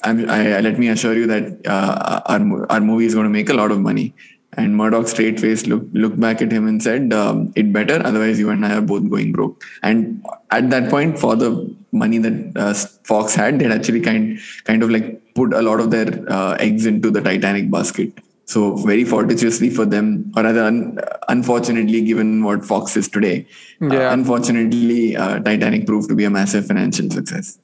[0.04, 3.49] I'm, I, let me assure you that uh, our our movie is going to make
[3.49, 4.13] a lot of money."
[4.54, 8.39] And Murdoch straight face looked looked back at him and said, um, "It better, otherwise
[8.39, 11.52] you and I are both going broke." And at that point, for the
[11.91, 12.73] money that uh,
[13.04, 16.86] Fox had, they'd actually kind kind of like put a lot of their uh, eggs
[16.86, 18.12] into the Titanic basket.
[18.51, 20.97] So very fortuitously for them, or rather, un-
[21.33, 23.45] unfortunately, given what Fox is today,
[23.79, 27.59] uh, unfortunately, uh, Titanic proved to be a massive financial success.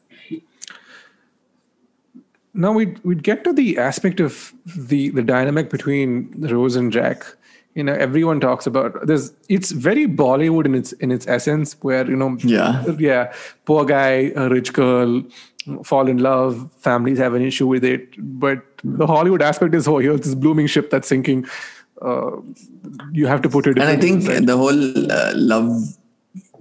[2.53, 4.53] now we'd we'd get to the aspect of
[4.91, 6.11] the the dynamic between
[6.51, 7.25] Rose and Jack.
[7.73, 12.05] You know, everyone talks about there's it's very Bollywood in its in its essence, where
[12.09, 12.85] you know, Yeah.
[12.99, 13.33] yeah,
[13.65, 15.23] poor guy, rich girl,
[15.83, 19.97] fall in love, families have an issue with it, but the Hollywood aspect is oh,
[19.97, 21.45] here's this blooming ship that's sinking.
[22.01, 22.31] Uh,
[23.11, 23.77] you have to put it.
[23.77, 24.45] and I think right?
[24.45, 25.97] the whole uh, love.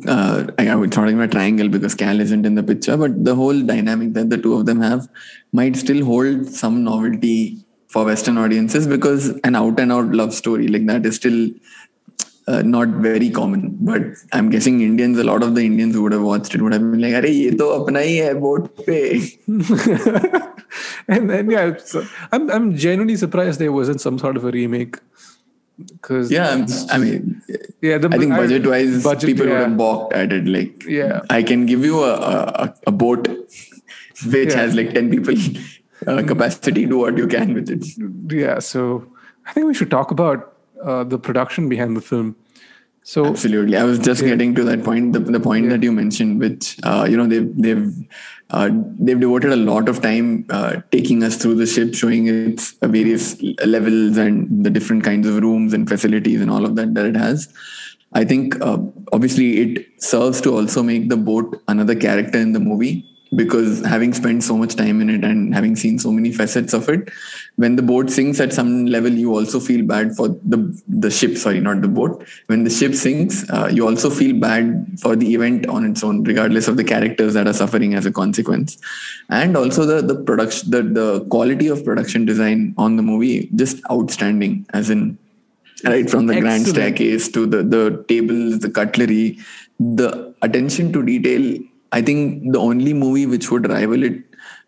[0.08, 3.34] Uh, I, I would talk about triangle because Cal isn't in the picture, but the
[3.34, 5.08] whole dynamic that the two of them have
[5.52, 10.66] might still hold some novelty for Western audiences because an out and out love story
[10.66, 11.48] like that is still
[12.46, 13.76] uh, not very common.
[13.80, 14.02] But
[14.33, 16.83] I'm guessing Indians, a lot of the Indians who would have watched it would have
[16.90, 19.20] been like, "Arey, ye to apna hi hai boat pe."
[21.09, 24.98] and then yeah, so I'm I'm genuinely surprised there wasn't some sort of a remake.
[25.76, 27.42] Because Yeah, I'm- I mean,
[27.83, 30.46] yeah, the, I think budget wise, budget, people would have balked at it.
[30.46, 31.22] Like, Yeah.
[31.30, 34.57] I can give you a, a, a boat which Yeah.
[34.57, 35.35] has like 10 people
[36.07, 37.85] uh, capacity, do what you can with it.
[38.33, 38.61] yeah.
[38.61, 39.04] So
[39.46, 40.53] I think we should talk about
[40.84, 42.36] uh, the production behind the film.
[43.06, 43.76] So Absolutely.
[43.76, 44.28] I was just Yeah.
[44.30, 45.72] getting to that point, the, the point Yeah.
[45.72, 47.92] that you mentioned, which, uh, you know, they've, they've,
[48.50, 52.74] uh, they've devoted a lot of time uh, taking us through the ship, showing its
[52.80, 56.94] uh, various levels and the different kinds of rooms and facilities and all of that
[56.94, 57.48] that it has.
[58.14, 58.78] I think uh,
[59.12, 63.04] obviously it serves to also make the boat another character in the movie
[63.36, 66.88] because having spent so much time in it and having seen so many facets of
[66.88, 67.10] it,
[67.56, 71.36] when the boat sinks at some level, you also feel bad for the the ship.
[71.36, 72.26] Sorry, not the boat.
[72.46, 76.22] When the ship sinks, uh, you also feel bad for the event on its own,
[76.24, 78.78] regardless of the characters that are suffering as a consequence.
[79.28, 83.80] And also the the production, the the quality of production design on the movie just
[83.90, 84.66] outstanding.
[84.70, 85.18] As in,
[85.84, 89.38] right from the grand staircase to the the tables, the cutlery,
[89.78, 91.58] the attention to detail.
[91.96, 94.16] I think the only movie which would rival it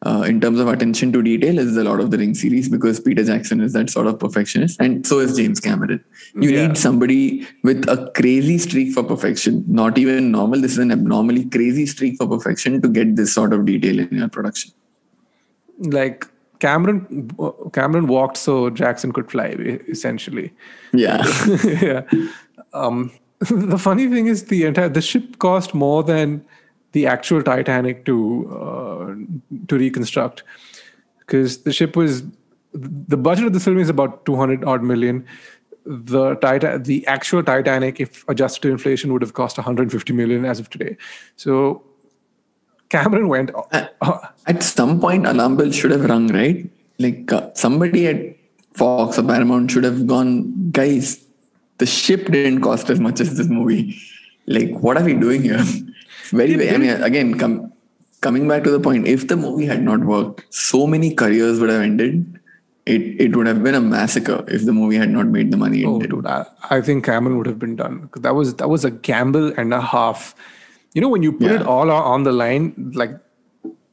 [0.08, 3.00] uh, in terms of attention to detail is the Lord of the Rings series because
[3.06, 6.02] Peter Jackson is that sort of perfectionist, and so is James Cameron.
[6.44, 6.66] You Yeah.
[6.68, 10.60] need somebody with a crazy streak for perfection, not even normal.
[10.66, 14.08] This is an abnormally crazy streak for perfection to get this sort of detail in
[14.22, 14.72] your production.
[15.96, 16.26] like
[16.60, 17.30] Cameron,
[17.72, 19.48] Cameron walked so Jackson could fly,
[19.94, 20.52] essentially.
[20.92, 21.22] Yeah,
[21.64, 22.02] yeah.
[22.72, 23.10] Um,
[23.40, 26.42] the funny thing is the entire the ship cost more than
[26.96, 28.16] the actual Titanic to
[28.60, 29.14] uh,
[29.68, 30.42] to reconstruct
[31.20, 32.22] because the ship was
[32.72, 35.26] the budget of the film is about 200 odd million
[35.86, 40.58] the Titan, the actual Titanic, if adjusted to inflation, would have cost 150 million as
[40.58, 40.96] of today.
[41.36, 41.84] So
[42.88, 43.50] Cameron went.
[43.72, 46.68] uh, at some point, alarm bell should have rung, right?
[46.98, 48.36] Like uh, somebody at
[48.74, 51.24] Fox or Paramount should have gone, guys.
[51.78, 53.96] The ship didn't cost as much as this movie.
[54.46, 55.64] Like, what are we doing here?
[56.30, 56.70] Very, very.
[56.70, 57.72] I mean, again, com-
[58.20, 61.70] coming back to the point, if the movie had not worked, so many careers would
[61.70, 62.40] have ended.
[62.86, 65.82] It it would have been a massacre if the movie had not made the money
[65.82, 66.10] it Oh, did.
[66.10, 68.08] dude, I, I think Cameron would have been done.
[68.26, 70.34] That was that was a gamble and a half.
[70.94, 73.10] You know, when you put it all on the line, like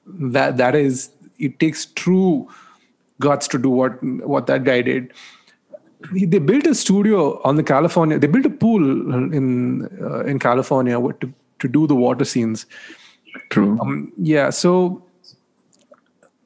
[0.05, 2.47] that, that is it takes true
[3.19, 5.11] guts to do what what that guy did.
[6.13, 8.19] They built a studio on the California.
[8.19, 8.85] They built a pool
[9.33, 12.65] in uh, in California to to do the water scenes.
[13.49, 13.79] True.
[13.81, 15.03] Um, yeah, so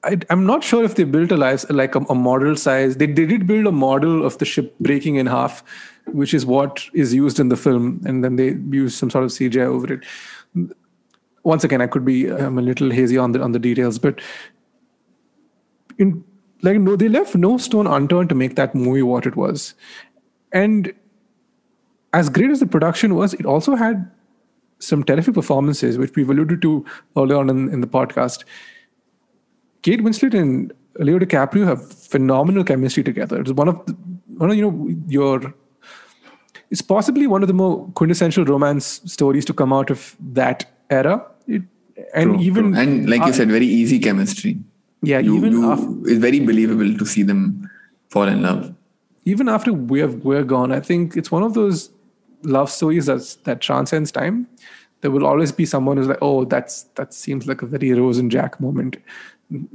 [0.03, 2.97] I, I'm not sure if they built a life like a, a model size.
[2.97, 5.63] They, they did build a model of the ship breaking in half,
[6.07, 9.31] which is what is used in the film, and then they use some sort of
[9.31, 10.05] CGI over it.
[11.43, 14.21] Once again, I could be I'm a little hazy on the on the details, but
[15.97, 16.23] in
[16.61, 19.73] like no, they left no stone unturned to make that movie what it was,
[20.51, 20.93] and
[22.13, 24.09] as great as the production was, it also had
[24.79, 26.85] some terrific performances, which we've alluded to
[27.15, 28.43] earlier on in, in the podcast.
[29.81, 33.39] Kate Winslet and Leo DiCaprio have phenomenal chemistry together.
[33.39, 33.93] It's one of the,
[34.37, 35.53] one of you know your
[36.69, 41.25] it's possibly one of the more quintessential romance stories to come out of that era.
[41.47, 41.61] It,
[42.13, 42.81] and True, even true.
[42.81, 44.59] and like you said, very easy chemistry.
[45.01, 47.69] yeah, You, even you, after, it's very believable to see them
[48.09, 48.73] fall in love.
[49.25, 51.89] even after we're we're gone, I think it's one of those
[52.43, 54.47] love stories that's that transcends time.
[55.01, 58.17] There will always be someone who's like, oh, that's that seems like a very Rose
[58.17, 58.97] and Jack moment.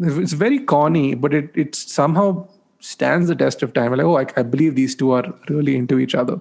[0.00, 2.48] It's very corny, but it it somehow
[2.80, 3.92] stands the test of time.
[3.92, 6.40] Like, oh, I, I believe these two are really into each other.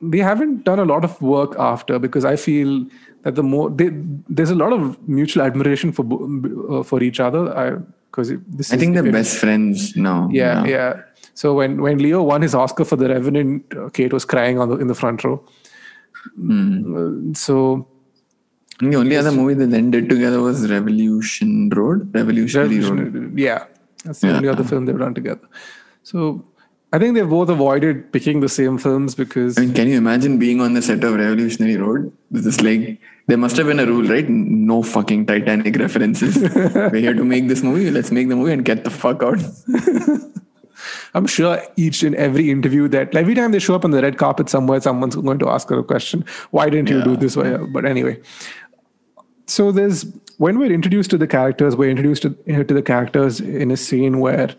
[0.00, 2.86] They haven't done a lot of work after because I feel
[3.22, 3.90] that the more they,
[4.28, 6.04] there's a lot of mutual admiration for
[6.70, 7.56] uh, for each other.
[7.56, 7.76] I
[8.10, 10.28] because this I think they're best friends now.
[10.32, 11.02] yeah, yeah.
[11.40, 14.76] So when when Leo won his Oscar for The Revenant, Kate was crying on the
[14.84, 15.36] in the front row.
[16.52, 17.86] Uh, so
[18.80, 22.12] the only other movie they then did together was Revolution Road.
[22.14, 23.38] Revolutionary Road.
[23.38, 23.64] Yeah,
[24.04, 24.36] that's the Yeah.
[24.38, 25.46] only other film they've done together.
[26.02, 26.22] So
[26.92, 30.38] I think they've both avoided picking the same films because I mean, can you imagine
[30.38, 32.10] being on the set of Revolutionary Road?
[32.30, 32.98] This is like
[33.28, 34.28] there must have been a rule, right?
[34.28, 36.36] No fucking Titanic references.
[36.74, 37.90] We're here to make this movie.
[38.00, 39.38] Let's make the movie and get the fuck out.
[41.14, 44.18] I'm sure each and every interview that every time they show up on the red
[44.18, 46.24] carpet somewhere, someone's going to ask her a question.
[46.50, 47.56] Why didn't you do this way?
[47.72, 48.20] But anyway,
[49.46, 50.06] so there's
[50.38, 54.20] when we're introduced to the characters, we're introduced to, to the characters in a scene
[54.20, 54.54] where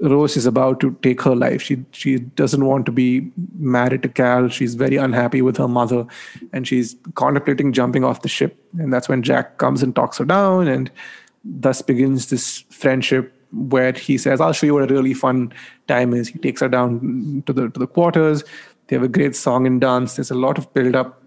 [0.00, 1.60] Rose is about to take her life.
[1.62, 4.48] She she doesn't want to be married to Cal.
[4.48, 6.06] She's very unhappy with her mother,
[6.52, 8.56] and she's contemplating jumping off the ship.
[8.78, 10.90] And that's when Jack comes and talks her down, and
[11.44, 15.52] thus begins this friendship where he says, "I'll show you what a really fun
[15.88, 18.44] time is." He takes her down to the to the quarters.
[18.86, 20.16] They have a great song and dance.
[20.16, 21.22] There's a lot of build up.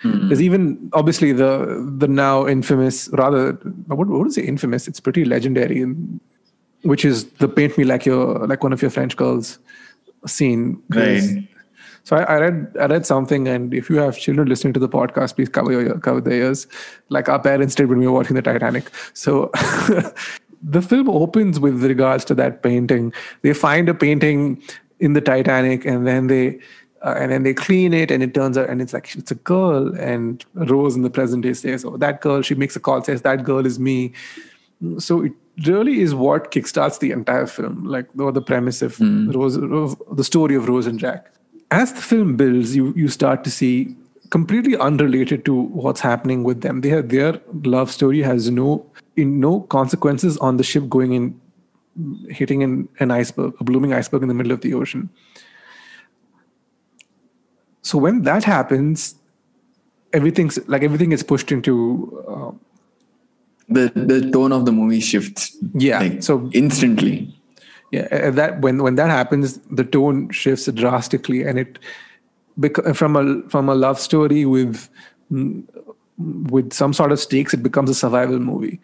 [0.00, 0.28] Hmm.
[0.28, 3.52] There's even obviously the the now infamous, rather
[3.86, 4.86] what what is it infamous?
[4.86, 5.84] It's pretty legendary,
[6.82, 9.58] which is the paint me like your like one of your French girls
[10.26, 10.82] scene.
[10.88, 11.48] Right.
[12.04, 14.88] So I, I read I read something, and if you have children listening to the
[14.88, 16.66] podcast, please cover your cover their ears,
[17.08, 18.90] like our parents did when we were watching the Titanic.
[19.14, 19.50] So
[20.62, 23.12] the film opens with regards to that painting.
[23.42, 24.62] They find a painting
[25.00, 26.60] in the Titanic, and then they
[27.02, 29.36] uh, and then they clean it, and it turns out, and it's like it's a
[29.36, 29.94] girl.
[29.98, 33.22] And Rose in the present day says, "Oh, that girl." She makes a call, says,
[33.22, 34.12] "That girl is me."
[34.98, 35.32] So it
[35.66, 40.24] really is what kickstarts the entire film, like or the premise of Rose, of the
[40.24, 41.30] story of Rose and Jack.
[41.70, 43.96] As the film builds, you you start to see
[44.30, 46.80] completely unrelated to what's happening with them.
[46.80, 51.40] They have, their love story has no in no consequences on the ship going in,
[52.28, 55.08] hitting an, an iceberg, a blooming iceberg in the middle of the ocean.
[57.82, 59.14] So when that happens,
[60.12, 62.52] everything's like everything is pushed into uh,
[63.68, 65.56] The the tone of the movie shifts.
[65.74, 67.34] Yeah, Like, so- instantly.
[67.92, 71.78] yeah that when when that happens the tone shifts drastically and it
[72.94, 74.88] from a from a love story with
[75.30, 75.64] mm,
[76.18, 78.80] with some sort of stakes it becomes a survival movie.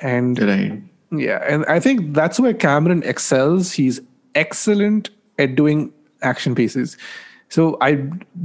[0.00, 0.82] And Right.
[1.10, 3.72] yeah and i think that's where cameron excels.
[3.72, 4.00] He's
[4.34, 6.96] excellent at doing action pieces.
[7.48, 7.94] So i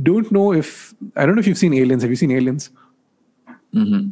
[0.02, 2.02] don't know if i don't know if you've seen aliens.
[2.04, 2.70] Have you seen aliens?
[3.74, 4.10] Mm-hmm.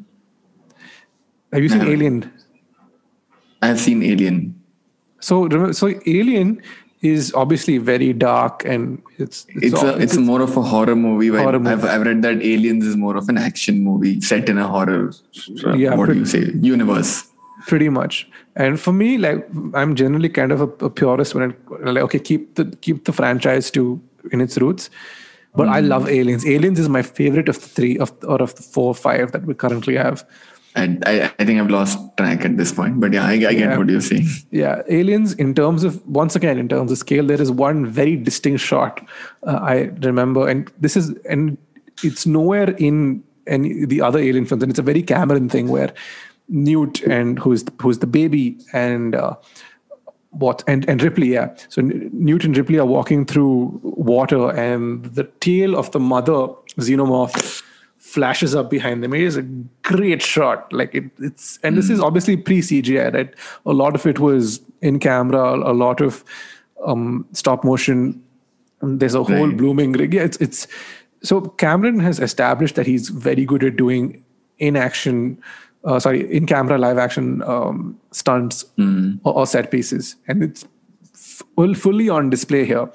[1.53, 2.31] have you seen alien?
[3.61, 4.59] I've seen Alien.
[5.19, 6.61] so remember, so alien
[7.01, 11.29] is obviously very dark and it's It's all- a it's more of a horror movie.
[11.29, 11.71] Horror movie.
[11.73, 15.11] I've I've read that Aliens is more of an action movie set in a horror.
[15.65, 16.43] uh, Yeah, what do you say?
[16.75, 17.13] Universe.
[17.69, 18.13] pretty much
[18.61, 19.41] and for me like
[19.79, 23.13] i'm generally kind of a, a purist when i like okay keep the keep the
[23.17, 23.83] franchise to
[24.37, 24.89] in its roots
[25.61, 28.65] but i love aliens aliens is my favorite of the three of or of the
[28.77, 30.25] four or five that we currently have
[30.75, 32.99] And I, I think I've lost track at this point.
[33.01, 33.77] But yeah, I, I get Yeah.
[33.77, 34.27] what you're saying.
[34.51, 38.15] yeah aliens in terms of once again in terms of scale there is one very
[38.15, 39.01] distinct shot
[39.47, 39.75] uh, i
[40.09, 41.57] remember and this is and
[42.03, 45.93] it's nowhere in any the other alien films and it's a very cameron thing where
[46.49, 49.35] newt and who's who's the baby and uh,
[50.31, 55.23] what and, and ripley yeah so newt and ripley are walking through water and the
[55.47, 56.39] tail of the mother
[56.79, 57.63] xenomorph
[58.11, 59.13] flashes up behind them.
[59.13, 59.43] It is a
[59.83, 60.71] great shot.
[60.73, 63.13] Like it, it's and this is obviously pre CGI.
[63.13, 63.33] Right,
[63.65, 65.43] a lot of it was in camera.
[65.71, 66.23] A lot of
[66.85, 68.21] um, stop motion.
[68.81, 69.57] There's a whole Right.
[69.57, 70.13] blooming rig.
[70.13, 70.67] Yeah, it's it's
[71.23, 74.23] so Cameron has established that he's very good at doing
[74.57, 75.37] in action.
[75.83, 78.65] Uh, sorry, in camera live action um, stunts
[79.23, 80.67] or, or set pieces, and it's
[81.13, 82.87] full, fully on display here.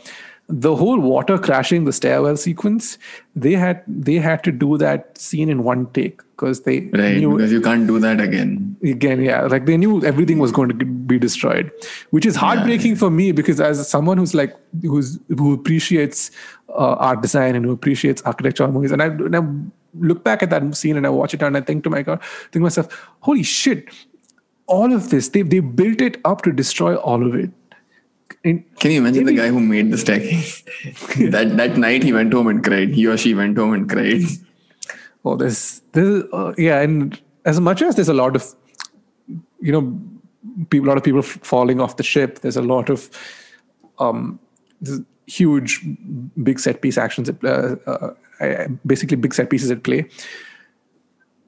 [0.49, 2.99] The whole water crashing the stairwell sequence,
[3.35, 7.17] they had they had to do that scene in one take because they Right.
[7.17, 8.77] knew Because you can't do that again.
[8.85, 11.71] again yeah like they knew everything was going to be destroyed
[12.11, 16.31] which is heartbreaking for me because as someone who's like who's who appreciates
[16.69, 19.43] uh, art design and who appreciates architecture movies and I, and I
[20.11, 22.23] look back at that scene and i watch it and i think to my god
[22.23, 22.87] think to myself
[23.21, 23.89] holy shit
[24.67, 27.51] all of this they, they built it up to destroy all of it
[28.43, 30.63] Can you imagine the guy who made the staircase?
[31.31, 32.91] that that night he went home and cried.
[32.91, 34.23] He or she went home and cried.
[35.25, 38.55] Oh, this this uh, yeah, and as much as there's a lot of,
[39.61, 39.99] you know,
[40.71, 42.41] people, a lot of people falling off the ship.
[42.41, 43.09] There's a lot of,
[43.99, 44.39] um,
[45.27, 45.85] huge,
[46.43, 47.29] big set piece actions.
[47.29, 47.77] At, uh,
[48.41, 50.09] uh, basically, big set pieces at play.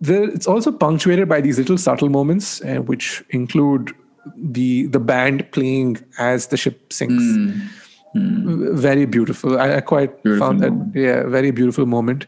[0.01, 3.93] There, it's also punctuated by these little subtle moments, uh, which include
[4.37, 7.23] the the band playing as the ship sinks.
[7.23, 7.51] Hmm.
[8.15, 8.77] Hmm.
[8.77, 9.59] Very beautiful.
[9.59, 10.95] I, I quite Beautiful found that moment.
[10.97, 12.27] yeah, very beautiful moment.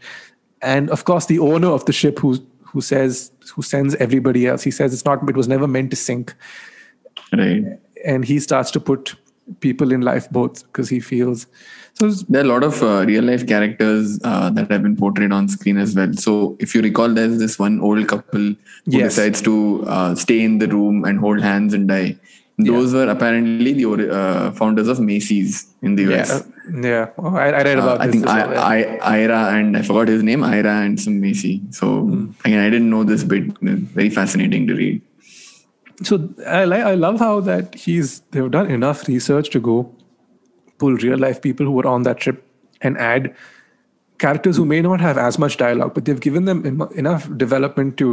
[0.62, 4.62] And of course, the owner of the ship, who's who says who sends everybody else.
[4.62, 5.28] He says it's not.
[5.28, 6.34] It was never meant to sink,
[7.32, 7.64] Right.
[8.04, 9.14] and he starts to put
[9.60, 11.46] people in lifeboats because he feels.
[11.94, 15.32] So There are a lot of uh, real life characters uh, that have been portrayed
[15.32, 16.12] on screen as well.
[16.14, 19.14] So, if you recall, there's this one old couple who Yes.
[19.16, 22.16] decides to uh, stay in the room and hold hands and die.
[22.58, 26.28] Those were apparently the uh, founders of Macy's in the US.
[26.74, 27.06] yeah, yeah.
[27.18, 28.58] Oh, I, I read Uh, about I think I, well.
[28.58, 28.82] I,
[29.20, 31.62] Ira and I forgot his name, Ira and some Macy.
[31.70, 32.26] So Hmm.
[32.44, 33.44] again, I didn't know this bit.
[33.62, 35.00] Very fascinating to read.
[36.02, 39.74] so I like I love how that he's they've done enough research to go
[40.82, 42.42] pull real life people who were on that trip
[42.80, 43.34] and add
[44.18, 47.96] characters who may not have as much dialogue, but they've given them em- enough development
[47.98, 48.08] to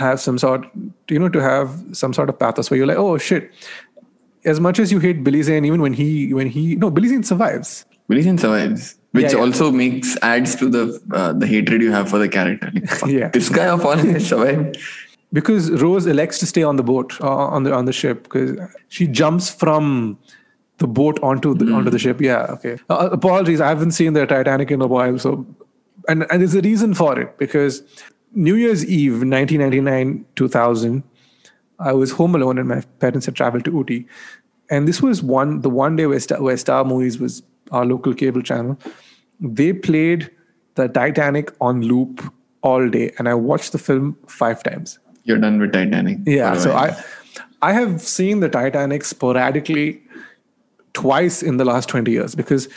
[0.00, 0.66] have some sort,
[1.08, 3.50] you know, to have some sort of pathos where you're like, oh shit.
[4.44, 7.22] As much as you hate Billy Zane, even when he when he no Billy Zane
[7.22, 7.84] survives.
[8.08, 9.42] Billy Zane survives, which Yeah, yeah.
[9.44, 12.72] also makes adds to the uh, the hatred you have for the character.
[13.02, 13.28] Like, Yeah.
[13.28, 14.78] This guy of all has survived.
[15.32, 17.28] because Rose elects to stay on the boat uh,
[17.58, 20.18] on the on the ship because she jumps from
[20.82, 22.20] the boat onto the onto the ship.
[22.20, 22.78] Yeah, okay.
[22.90, 25.46] Uh, apologies, I haven't seen the Titanic in a while, so
[26.08, 27.82] and and there's a reason for it because
[28.34, 31.02] New Year's Eve, 1999, 2000,
[31.78, 34.04] I was home alone and my parents had traveled to Ooty,
[34.70, 38.14] and this was one the one day where Star, where Star Movies was our local
[38.24, 38.78] cable channel.
[39.40, 40.30] They played
[40.74, 42.28] the Titanic on loop
[42.62, 44.98] all day, and I watched the film five times.
[45.24, 46.18] You're done with Titanic.
[46.26, 46.72] Yeah, so.
[46.74, 46.96] I
[47.62, 50.01] I have seen the Titanic sporadically
[50.94, 52.68] twice in the last 20 years because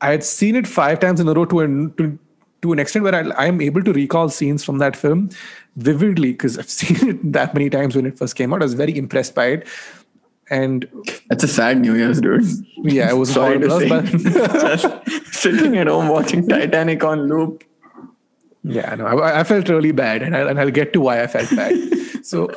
[0.00, 2.18] I had seen it five times in a row to an to,
[2.62, 5.30] to an extent where I, I am able to recall scenes from that film
[5.76, 8.62] vividly because I've seen it that many times when it first came out.
[8.62, 9.68] I was very impressed by it.
[10.50, 10.86] And
[11.28, 12.44] That's a sad New Year's, dude.
[12.82, 13.88] yeah, it was Sorry to say.
[13.88, 14.04] But
[14.76, 17.64] Just sitting at home watching Titanic on loop.
[18.62, 21.26] yeah, no, I, I felt really bad, and, I, and I'll get to why I
[21.26, 21.74] felt bad.
[22.22, 22.50] so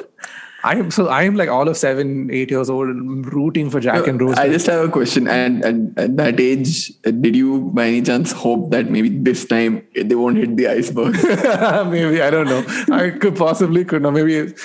[0.66, 2.88] I am so I am like all of seven, eight years old,
[3.32, 4.36] rooting for Jack and Rose.
[4.36, 5.28] I just have a question.
[5.28, 9.88] And, and at that age, did you by any chance hope that maybe this time
[9.96, 11.14] they won't hit the iceberg?
[11.92, 12.66] maybe I don't know.
[12.96, 14.14] I could possibly could not.
[14.14, 14.56] Maybe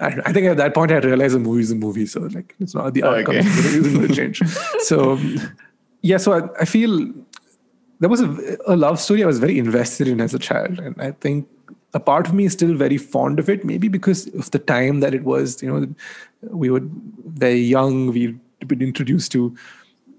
[0.00, 2.56] I, I think at that point I realized a movie is a movie, so like
[2.58, 3.46] it's not the Oh, outcome okay.
[3.46, 4.42] isn't going to change.
[4.80, 5.20] So
[6.02, 7.12] yeah, so I, I feel
[8.00, 11.00] there was a, a love story I was very invested in as a child, and
[11.00, 11.46] I think
[11.94, 13.64] a part of me is still very fond of it.
[13.64, 15.62] Maybe because of the time that it was.
[15.62, 15.94] You know,
[16.42, 16.82] we were
[17.44, 18.08] very young.
[18.12, 19.56] We'd been introduced to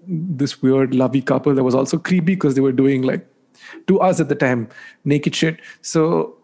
[0.07, 3.28] this weird lovey couple that was also creepy because they were doing like
[3.88, 4.67] to us at the time
[5.03, 5.59] naked shit.
[5.82, 6.36] So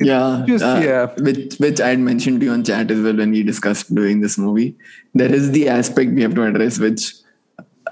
[0.00, 1.06] yeah, just- uh, yeah.
[1.18, 4.20] Which which I had mentioned to you on chat as well when we discussed doing
[4.20, 4.76] this movie.
[5.14, 7.14] There is the aspect we have to address, which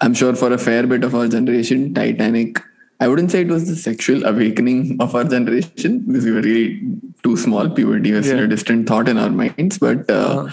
[0.01, 2.61] I'm sure for a fair bit of our generation, Titanic.
[3.01, 6.81] I wouldn't say it was the sexual awakening of our generation because we were really
[7.23, 7.69] too small.
[7.71, 8.41] Puberty was Yeah.
[8.45, 10.51] a distant thought in our minds, but uh, Uh,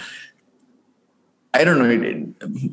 [1.54, 1.90] I don't know.
[1.90, 2.72] It, it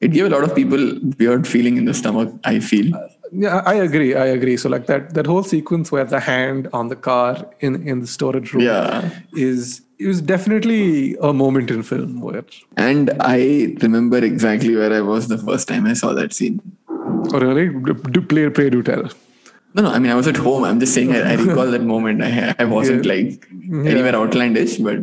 [0.00, 0.82] it gave a lot of people
[1.18, 2.32] weird feeling in the stomach.
[2.44, 2.88] I feel.
[3.32, 4.14] yeah, I agree.
[4.14, 4.56] I agree.
[4.62, 8.06] So like that that whole sequence where the hand on the car in in the
[8.16, 9.10] storage room Yeah.
[9.46, 12.44] is it was definitely a moment in film where
[12.76, 16.60] And I remember exactly where I was the first time I saw that scene.
[17.32, 17.66] Oh really
[18.12, 19.04] do, play pray do tell.
[19.74, 19.90] No, no.
[19.90, 20.64] I mean, I was at home.
[20.64, 21.12] I'm just saying.
[21.14, 22.22] I, I recall that moment.
[22.22, 23.14] I, I wasn't Yeah.
[23.14, 23.46] like
[23.92, 24.98] anywhere outlandish, but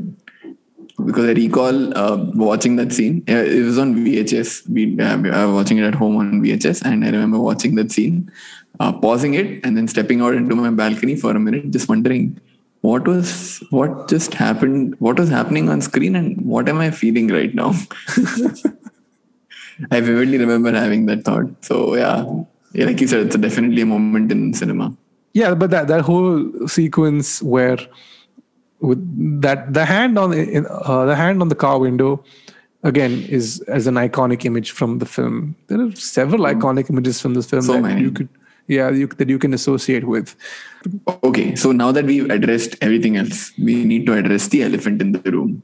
[1.06, 3.24] because I recall uh, watching that scene.
[3.28, 4.70] Uh, It was on VHS.
[4.70, 7.92] We uh, I was watching it at home on VHS, and I remember watching that
[7.92, 8.32] scene,
[8.80, 12.40] uh, pausing it, and then stepping out into my balcony for a minute, just wondering
[12.82, 17.28] what was what just happened, what was happening on screen, and what am I feeling
[17.28, 17.74] right now.
[19.90, 21.46] I vividly remember having that thought.
[21.64, 22.26] So yeah,
[22.74, 24.96] yeah, like you said, it's definitely a moment in cinema.
[25.34, 27.78] Yeah, but that that whole sequence where
[28.80, 32.24] with that the hand on the- uh, the hand on the car window
[32.84, 35.56] again is as an iconic image from the film.
[35.68, 38.02] There are several iconic images from this film So that many.
[38.02, 38.30] you could
[38.68, 40.36] yeah you, that you can associate with.
[41.24, 45.12] Okay, so now that we've addressed everything else, we need to address the elephant in
[45.12, 45.62] the room.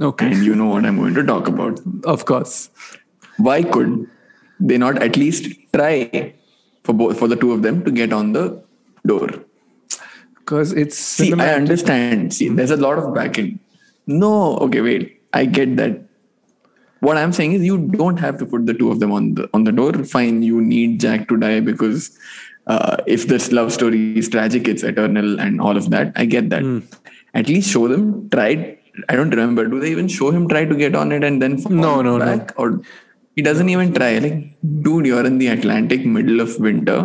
[0.00, 1.80] Okay, And you know what I'm going to talk about.
[2.04, 2.70] of course.
[3.38, 4.08] Why could
[4.60, 6.34] they not at least try
[6.84, 8.62] for both for the two of them to get on the
[9.06, 9.28] door?
[10.34, 12.34] Because it's See, I understand.
[12.34, 13.58] See, there's a lot of backing.
[14.06, 15.20] No, okay, wait.
[15.32, 16.02] I get that.
[17.00, 19.48] What I'm saying is you don't have to put the two of them on the
[19.54, 19.92] on the door.
[20.04, 22.18] Fine, you need Jack to die because
[22.66, 26.12] uh, if this love story is tragic, it's eternal and all of that.
[26.16, 26.62] I get that.
[26.62, 26.80] Hmm.
[27.34, 28.78] At least show them try.
[29.08, 29.68] I don't remember.
[29.68, 32.18] Do they even show him try to get on it and then fall No, no,
[32.18, 32.24] no.
[32.24, 32.52] back?
[32.56, 32.80] Or
[33.38, 34.12] he doesn't even try.
[34.26, 34.38] Like,
[34.84, 37.00] dude, you're in the Atlantic, middle of winter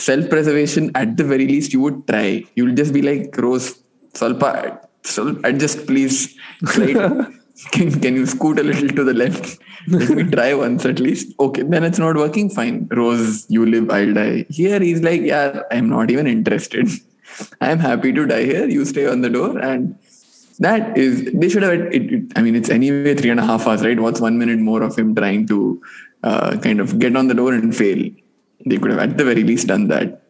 [0.00, 2.44] self-preservation at the very least you would try.
[2.54, 3.78] You'll just be like, Rose,
[4.12, 6.36] Salpa, Salpa adjust please.
[6.64, 6.94] Slide.
[7.72, 9.58] can, can you scoot a little to the left?
[9.88, 11.34] Let me try once at least.
[11.38, 12.50] Okay, then it's not working.
[12.50, 12.88] Fine.
[12.90, 14.46] Rose, you live, I'll die.
[14.48, 16.88] Here he's like, yeah, I'm not even interested.
[17.60, 18.68] I'm happy to die here.
[18.68, 19.58] You stay on the door.
[19.58, 19.98] And
[20.60, 23.66] that is, they should have, it, it, I mean, it's anyway three and a half
[23.66, 23.98] hours, right?
[23.98, 25.82] What's one minute more of him trying to
[26.22, 28.10] uh, kind of get on the door and fail?
[28.66, 30.22] They could have at the very least done that.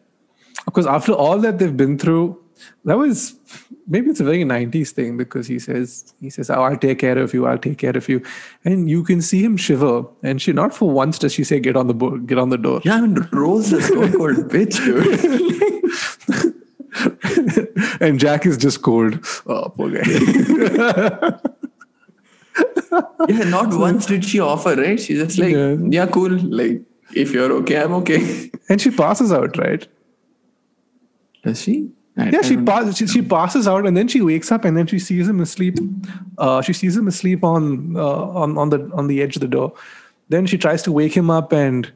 [0.65, 2.41] Because after all that they've been through,
[2.85, 3.35] that was
[3.87, 7.17] maybe it's a very 90s thing because he says he says oh, i'll take care
[7.17, 8.21] of you i'll take care of you
[8.65, 11.75] and you can see him shiver and she not for once does she say get
[11.75, 14.77] on the bo- get on the door yeah i mean rose is so cold bitch
[14.85, 16.55] dude
[18.01, 20.01] and jack is just cold oh poor guy
[23.29, 25.75] yeah not once did she offer right she's just like yeah.
[25.97, 26.81] yeah cool like
[27.15, 29.87] if you're okay i'm okay and she passes out right
[31.43, 34.77] does she yeah, she, pass, she, she passes out and then she wakes up and
[34.77, 35.79] then she sees him asleep.
[36.37, 39.47] Uh, she sees him asleep on uh, on on the on the edge of the
[39.47, 39.73] door.
[40.29, 41.91] Then she tries to wake him up and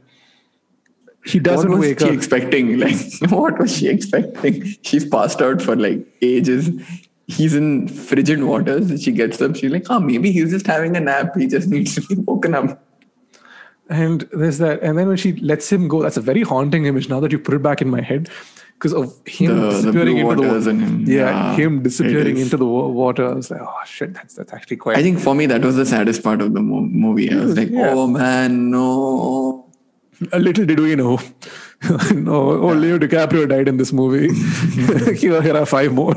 [1.26, 2.14] he doesn't what was wake she up.
[2.14, 2.80] expecting?
[2.86, 2.98] Like,
[3.32, 4.64] what was she expecting?
[4.84, 6.70] She's passed out for like ages.
[7.28, 9.02] He's in frigid waters.
[9.04, 9.56] She gets up.
[9.56, 11.36] She's like, oh, maybe he's just having a nap.
[11.36, 12.82] He just needs to be woken up.
[13.90, 14.82] And there's that.
[14.82, 17.40] And then when she lets him go, that's a very haunting image now that you
[17.40, 18.30] put it back in my head
[18.78, 20.78] because of him The- the disappearing blue into the waters water.
[20.78, 21.04] him.
[21.08, 23.28] Yeah, Yeah, him disappearing into the wa- water.
[23.28, 24.98] I was like, oh shit, that's that's actually quite.
[24.98, 27.32] I think for me, that was the saddest part of the movie.
[27.32, 27.92] I was like, Yeah.
[27.94, 29.65] oh man, no.
[30.32, 31.20] A little did we know.
[32.14, 34.34] no, oh, Leo DiCaprio died in this movie.
[35.18, 36.16] here, here are five more.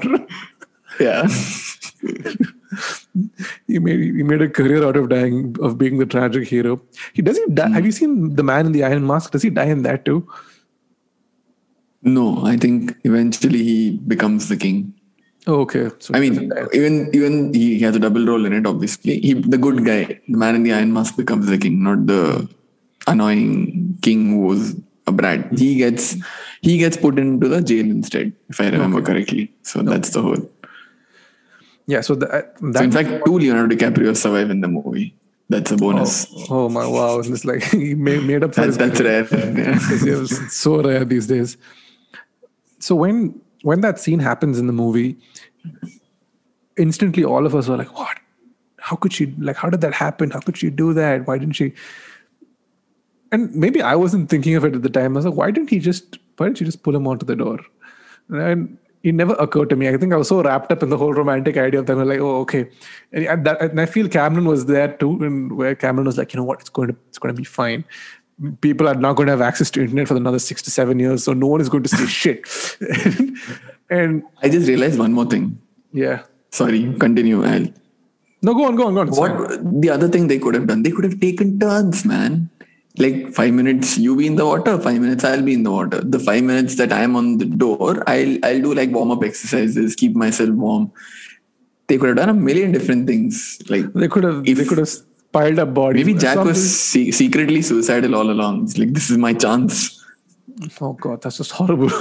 [1.01, 1.27] Yeah.
[3.67, 6.81] he made he made a career out of dying of being the tragic hero.
[7.13, 7.71] He does he die?
[7.71, 9.33] Have you seen the Man in the Iron Mask?
[9.33, 10.29] Does he die in that too?
[12.03, 14.95] No, I think eventually he becomes the king.
[15.47, 15.91] Oh, okay.
[15.99, 18.67] So I mean, even even he has a double role in it.
[18.67, 22.07] Obviously, he the good guy, the man in the iron mask, becomes the king, not
[22.07, 22.49] the
[23.11, 25.53] annoying king who was a brat.
[25.53, 25.79] He hmm.
[25.79, 26.17] gets
[26.61, 29.53] he gets put into the jail instead, if I remember correctly.
[29.63, 30.51] So that's the whole.
[31.87, 32.01] yeah.
[32.01, 35.15] So that, So in fact, two Leonardo DiCaprio survive in the movie.
[35.51, 36.27] That's a oh, bonus.
[36.31, 37.19] oh, oh my wow!
[37.21, 39.27] It's like he made, made up for that's that's rare.
[39.33, 39.79] Yeah.
[39.91, 41.57] it's so rare these days.
[42.81, 45.17] So when when that scene happens in the movie,
[46.77, 48.19] instantly all of us were like, "What?
[48.77, 49.27] How could she?
[49.39, 50.31] Like, how did that happen?
[50.31, 51.27] How could she do that?
[51.27, 51.73] Why didn't she?"
[53.31, 55.17] And maybe I wasn't thinking of it at the time.
[55.17, 56.19] I was like, "Why didn't he just?
[56.37, 57.59] Why didn't she just pull him onto the door?"
[58.29, 59.89] And it never occurred to me.
[59.89, 62.05] I think I was so wrapped up in the whole romantic idea of them.
[62.07, 62.69] Like, oh, okay.
[63.13, 66.39] And, that, and I feel Cameron was there too, and where Cameron was like, you
[66.39, 67.85] know what, it's going to, it's going to be fine.
[68.61, 71.25] People are not going to have access to internet for another six to seven years,
[71.25, 72.47] so no one is going to say shit.
[73.91, 75.61] and I just realized one more thing.
[75.93, 77.45] yeah, Sorry, continue.
[77.45, 77.67] I'll
[78.41, 79.11] no, go on, go on, go on.
[79.11, 80.83] What the other thing they could have done?
[80.83, 82.49] They could have taken turns, man.
[82.99, 84.79] Like five minutes, you be in the water.
[84.79, 86.01] Five minutes, I'll be in the water.
[86.01, 89.95] The five minutes that I'm on the door, I'll I'll do like warm up exercises,
[89.95, 90.91] keep myself warm.
[91.87, 93.61] They could have done a million different things.
[93.69, 94.91] Like They could have, they could have
[95.33, 96.05] piled up bodies.
[96.05, 98.65] maybe Jack was se- secretly suicidal all along.
[98.65, 99.95] It's like this is my chance.
[100.81, 101.91] Oh god, that's just horrible.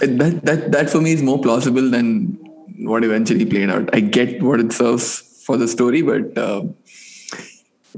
[0.00, 2.36] That that that for me is more plausible than
[2.78, 3.88] what eventually played out.
[3.94, 6.64] I get what it serves for the story, but uh,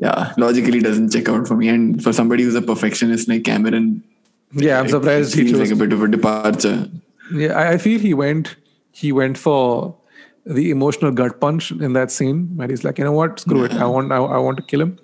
[0.01, 1.69] yeah, logically doesn't check out for me.
[1.69, 4.03] And for somebody who's a perfectionist like Cameron,
[4.53, 6.89] yeah, I'm it surprised he feels chose like a bit of a departure.
[7.33, 8.57] Yeah, I, feel he went
[8.93, 9.97] he went for
[10.45, 13.73] the emotional gut punch in that scene where he's like, you know what, screw it,
[13.73, 14.99] I want I, I want to kill him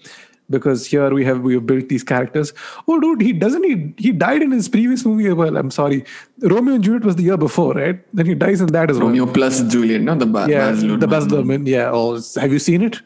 [0.50, 2.52] because here we have we have built these characters.
[2.86, 5.26] Oh, dude, he doesn't he he died in his previous movie.
[5.26, 6.04] As well, I'm sorry,
[6.40, 7.98] Romeo and Juliet was the year before, right?
[8.14, 9.06] Then he dies in that as well.
[9.06, 11.08] Romeo plus Juliet, no, the ba- yeah, Baz the.
[11.08, 11.66] Baz Luhrmann.
[11.66, 11.90] Yeah.
[11.92, 13.00] Oh, have you seen it?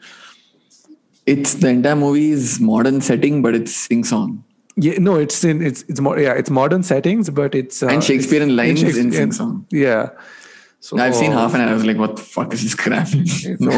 [1.25, 4.43] It's the entire movie is modern setting, but it's sing song.
[4.77, 8.03] Yeah, no, it's in it's it's more yeah, it's modern settings, but it's uh, And
[8.03, 9.65] Shakespearean it's- lines in Shakespeare- sing-song.
[9.71, 10.09] Yeah.
[10.81, 11.69] So I've seen half an hour.
[11.69, 13.07] I was like, "What the fuck is this crap?"
[13.59, 13.71] no,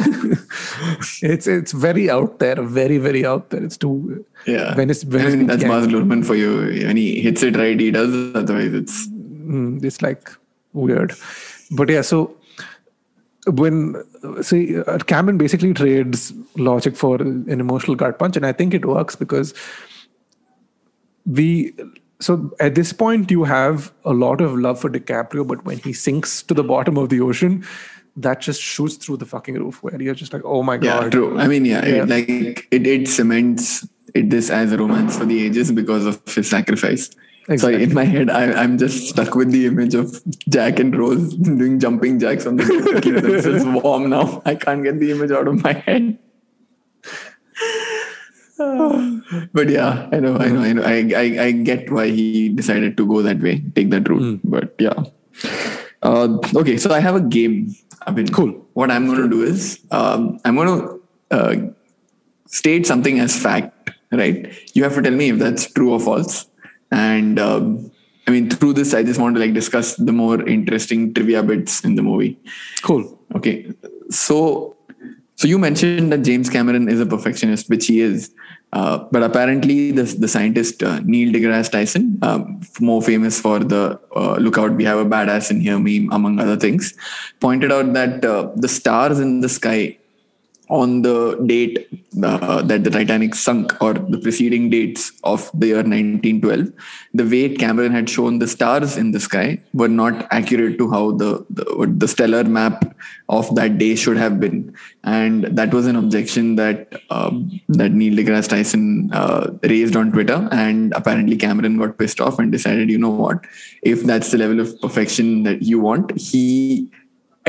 [1.21, 3.63] it's it's very out there, very very out there.
[3.63, 4.73] It's too yeah.
[4.75, 6.51] Venice, Venice I mean, that's Baz Luhrmann for you.
[6.87, 8.13] When he hits it right, he does.
[8.35, 10.29] Otherwise, it's Mm, it's like
[10.73, 11.13] weird
[11.71, 12.17] but yeah so
[13.47, 13.95] when
[14.41, 18.85] see uh, cameron basically trades logic for an emotional gut punch and i think it
[18.85, 19.53] works because
[21.25, 21.73] we
[22.19, 25.93] so at this point you have a lot of love for DiCaprio, but when he
[25.93, 27.63] sinks to the bottom of the ocean,
[28.15, 31.03] that just shoots through the fucking roof where you're just like, oh my god.
[31.03, 31.39] yeah, true.
[31.39, 32.03] I mean, yeah, Yeah.
[32.03, 36.21] It, like it, it cements it this as a romance for the ages because of
[36.33, 37.11] his sacrifice.
[37.49, 37.79] Exactly.
[37.79, 41.33] So in my head, I, I'm just stuck with the image of Jack and Rose
[41.35, 44.41] doing jumping jacks on the boat to keep themselves warm now.
[44.45, 46.19] I can't get the image out of my head.
[49.53, 50.83] but yeah, I know, I know, I know.
[50.83, 54.41] I, I, I get why he decided to go that way, take that route.
[54.43, 55.03] But yeah.
[56.01, 57.73] Uh, okay, so I have a game.
[58.01, 58.65] I mean, Cool.
[58.73, 61.55] What I'm going to do is um, I'm going to uh,
[62.45, 64.53] state something as fact, right?
[64.73, 66.47] You have to tell me if that's true or false.
[66.91, 67.91] And um,
[68.27, 71.83] I mean, through this, I just want to like discuss the more interesting trivia bits
[71.83, 72.39] in the movie.
[72.81, 73.17] Cool.
[73.35, 73.71] Okay,
[74.09, 74.75] so
[75.35, 78.33] so you mentioned that James Cameron is a perfectionist, which he is.
[78.73, 83.97] Uh, but apparently, the the scientist uh, Neil deGrasse Tyson, um, more famous for the
[84.13, 86.93] uh, "Look out, we have a badass in here" meme, among other things,
[87.39, 89.97] pointed out that uh, the stars in the sky
[90.69, 91.87] on the date
[92.23, 96.71] uh, that the Titanic sunk or the preceding dates of the year 1912,
[97.13, 101.11] the way Cameron had shown the stars in the sky were not accurate to how
[101.11, 102.95] the, the, the stellar map
[103.29, 104.75] of that day should have been.
[105.03, 110.47] And that was an objection that um, that Neil deGrasse Tyson uh, raised on Twitter.
[110.51, 113.45] And apparently Cameron got pissed off and decided, you know what,
[113.83, 116.91] if that's the level of perfection that you want, he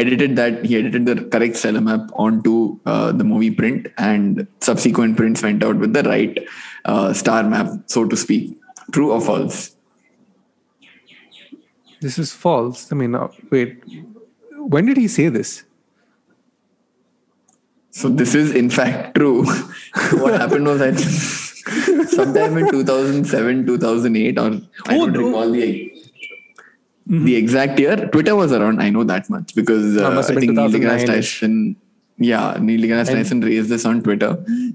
[0.02, 2.54] edited that he edited the correct stellar map onto
[2.92, 6.38] uh, the movie print and subsequent prints went out with the right
[6.84, 8.44] uh, star map so to speak
[8.92, 9.60] true or false
[12.00, 12.92] This is false.
[12.92, 13.82] I mean, uh, wait.
[14.74, 15.64] When did he say this?
[17.90, 19.44] so this is in fact true
[20.22, 20.98] what happened was that
[22.16, 24.50] sometime in 2007 2008 or
[24.86, 25.92] i Oh, don't recall the
[27.08, 30.70] the exact year twitter was around i know that much because uh, i think neil
[30.76, 31.76] degrasse tyson
[32.18, 34.32] yeah neil degrasse tyson raised this on twitter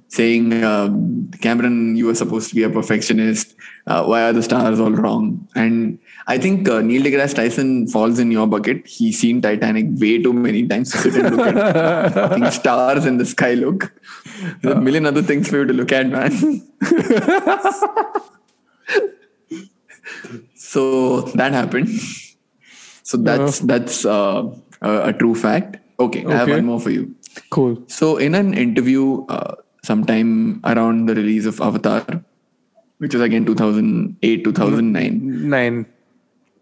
[0.07, 3.55] saying um, cameron you were supposed to be a perfectionist
[3.85, 5.47] uh, why are the stars all wrong?
[5.55, 8.87] And i think uh, neil degrasse tyson falls in your bucket.
[8.87, 12.53] He's seen titanic way too many times to sit and look at.
[12.59, 13.91] Stars in the sky look.
[14.61, 16.31] There's a million other things for you to look at man.
[20.55, 21.89] So that happened
[23.03, 24.49] so that's that's uh,
[24.81, 25.77] a, a true fact.
[25.99, 27.15] Okay, i have one more for you.
[27.49, 27.81] Cool.
[27.87, 32.05] so in an interview uh, sometime around the release of avatar
[32.99, 35.85] which was again 2008 2009 Nine.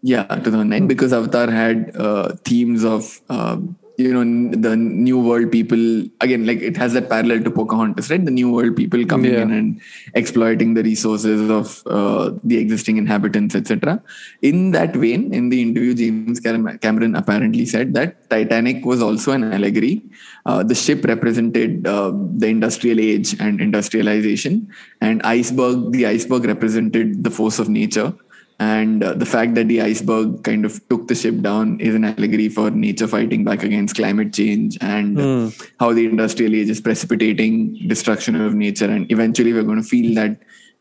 [0.00, 3.58] yeah 2009 because avatar had uh, themes of uh,
[3.96, 4.24] you know
[4.66, 5.82] the new world people
[6.20, 8.24] again like it has that parallel to pocahontas right?
[8.24, 9.42] The new world people coming Yeah.
[9.42, 9.80] in and
[10.14, 14.02] exploiting the resources of uh, the existing inhabitants etc
[14.40, 19.44] in that vein in the interview james cameron apparently said that titanic was also an
[19.52, 20.02] allegory.
[20.44, 24.68] Uh, the ship represented uh, the industrial age and industrialization
[25.00, 28.12] and iceberg the iceberg represented the force of nature
[28.58, 32.04] and uh, the fact that the iceberg kind of took the ship down is an
[32.04, 35.50] allegory for nature fighting back against climate change and uh,
[35.80, 38.90] how the industrial age is precipitating destruction of nature.
[38.90, 40.38] And eventually we're going to feel that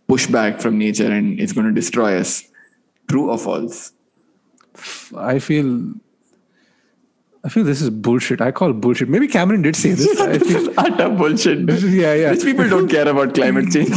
[0.07, 2.43] pushback from nature and it's going to destroy us.
[3.09, 3.93] True or false?
[5.17, 5.93] I feel.
[7.43, 8.39] I feel this is bullshit.
[8.39, 9.09] I call bullshit.
[9.09, 10.19] Maybe Cameron did say this.
[10.33, 12.29] I feel, utter bullshit yeah, yeah.
[12.29, 13.89] rich people don't care about climate change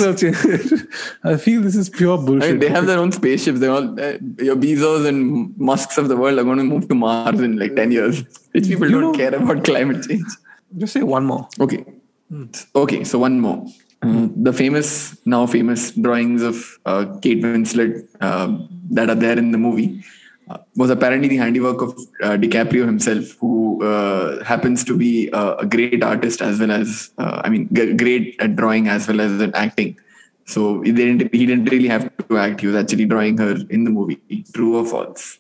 [1.23, 2.43] I feel this is pure bullshit.
[2.49, 3.61] I mean, they have their own spaceships.
[3.61, 6.95] They all uh, your Bezos and Musks of the world are going to move to
[6.95, 8.25] Mars in like ten years.
[8.55, 10.25] Rich people You don't know- care about climate change.
[10.79, 11.49] Just say one more.
[11.61, 11.85] Okay.
[12.75, 13.65] Okay, so one more.
[14.03, 19.51] Uh, the famous, now famous drawings of uh, Kate Winslet um that are there in
[19.53, 20.03] the movie uh,
[20.77, 21.91] was apparently the handiwork of
[22.23, 27.11] uh, DiCaprio himself, who uh, happens to be uh, a great artist as well as,
[27.19, 29.99] uh, I mean, g- great at drawing as well as at acting.
[30.47, 32.61] So he didn't, he didn't really have to act.
[32.61, 34.21] He was actually drawing her in the movie.
[34.53, 35.39] True or false?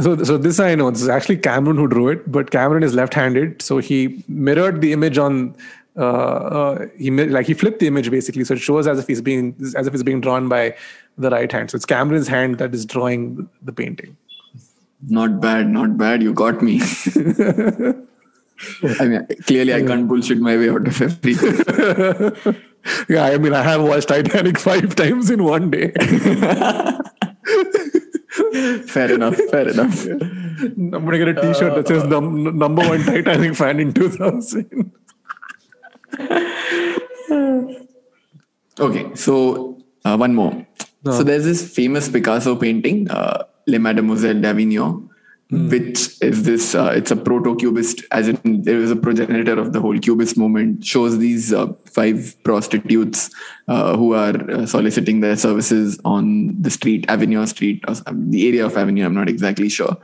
[0.00, 0.90] So, so this I know.
[0.90, 4.92] This is actually Cameron who drew it, but Cameron is left-handed, so he mirrored the
[4.92, 5.56] image on.
[5.96, 9.20] Uh, uh, he like he flipped the image basically, so it shows as if he's
[9.20, 10.74] being as if it's being drawn by
[11.18, 11.70] the right hand.
[11.70, 14.16] So it's Cameron's hand that is drawing the painting.
[15.08, 16.22] Not bad, not bad.
[16.22, 16.80] You got me.
[19.00, 22.56] I mean, clearly I can't bullshit my way out of everything.
[23.08, 25.90] Yeah, I mean, I have watched Titanic five times in one day.
[28.86, 30.06] fair enough, fair enough.
[30.06, 34.92] I'm gonna get a T-shirt that says num- number one Titanic fan in 2000.
[38.78, 40.66] Okay, so uh, one more.
[41.04, 45.08] So there's this famous Picasso painting, uh, Les Mademoiselles d'Avignon,
[45.50, 49.80] which is this uh, it's a proto-cubist as in there is a progenitor of the
[49.80, 53.30] whole cubist movement shows these uh, five prostitutes
[53.66, 58.64] uh, who are uh, soliciting their services on the street avenue street or the area
[58.64, 59.96] of avenue i'm not exactly sure.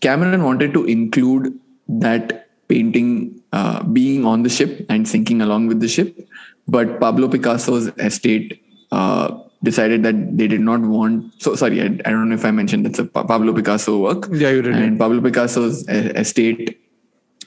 [0.00, 1.58] Cameron wanted to include
[1.88, 6.28] that painting uh, being on the ship and sinking along with the ship
[6.68, 12.10] but pablo picasso's estate uh, decided that they did not want so sorry I, I
[12.10, 15.20] don't know if i mentioned that's a pablo picasso work Yeah, you did, and pablo
[15.20, 16.78] picasso's estate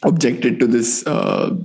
[0.04, 1.56] objected to this uh,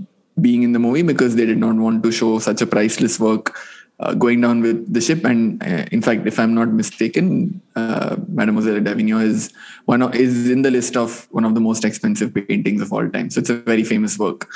[0.41, 3.57] being in the movie because they did not want to show such a priceless work
[4.01, 5.25] uh, going down with the ship.
[5.25, 9.53] And uh, in fact, if I'm not mistaken, uh, Mademoiselle d'Avignon is
[9.85, 13.07] one of, is in the list of one of the most expensive paintings of all
[13.11, 13.29] time.
[13.29, 14.49] So it's a very famous work.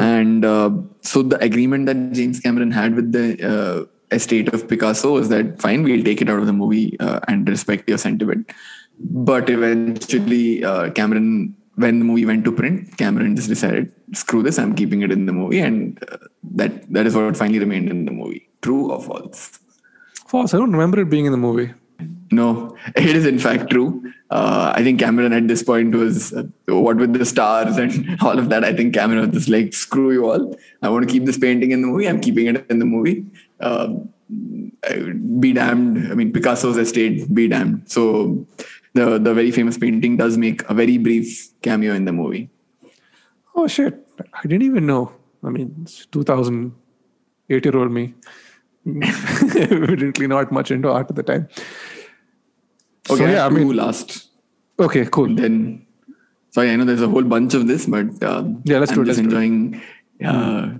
[0.00, 0.70] And uh,
[1.02, 5.60] so the agreement that James Cameron had with the uh, estate of Picasso is that
[5.60, 8.50] fine, we'll take it out of the movie uh, and respect your sentiment.
[8.98, 14.58] But eventually, uh, Cameron, when the movie went to print, Cameron just decided, screw this,
[14.58, 16.18] I'm keeping it in the movie, and uh,
[16.52, 18.48] that that is what finally remained in the movie.
[18.62, 19.58] True or false?
[20.26, 20.54] False.
[20.54, 21.72] I don't remember it being in the movie.
[22.30, 24.12] No, it is in fact true.
[24.30, 28.38] Uh, I think Cameron at this point was uh, what with the stars and all
[28.38, 28.64] of that.
[28.64, 30.56] I think Cameron was just like, screw you all.
[30.82, 32.08] I want to keep this painting in the movie.
[32.08, 33.26] I'm keeping it in the movie.
[33.60, 34.08] Um,
[34.88, 34.96] uh,
[35.40, 36.10] be damned.
[36.10, 37.90] I mean, Picasso's estate, be damned.
[37.90, 38.46] So
[38.94, 42.50] the the very famous painting does make a very brief cameo in the movie.
[43.54, 43.94] Oh shit!
[44.32, 45.12] I didn't even know.
[45.44, 48.14] I mean, it's 2008 year old me.
[48.86, 51.48] Evidently not much into art at the time.
[53.10, 54.28] Okay, so yeah, I two mean, last.
[54.78, 55.34] okay, cool.
[55.34, 55.86] Then,
[56.50, 59.02] sorry, I know there's a whole bunch of this, but um, Yeah, let's I'm do
[59.02, 59.42] it, just let's do it.
[59.44, 59.80] enjoying
[60.24, 60.74] uh,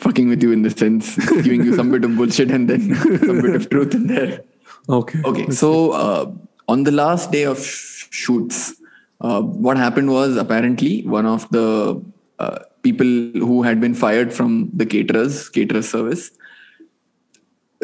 [0.00, 2.94] fucking with you in the sense, giving you some bit of bullshit and then
[3.26, 4.42] some bit of truth in there.
[4.88, 5.20] Okay.
[5.24, 6.32] Okay, so uh,
[6.68, 8.74] on the last day of sh- shoots,
[9.20, 12.02] uh, what happened was apparently one of the
[12.38, 16.30] uh, people who had been fired from the caterers, caterer service,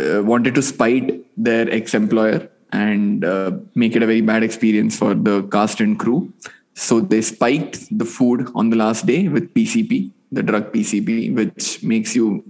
[0.00, 5.14] uh, wanted to spite their ex-employer and uh, make it a very bad experience for
[5.14, 6.32] the cast and crew.
[6.74, 11.82] So they spiked the food on the last day with PCP, the drug PCP, which
[11.82, 12.44] makes you,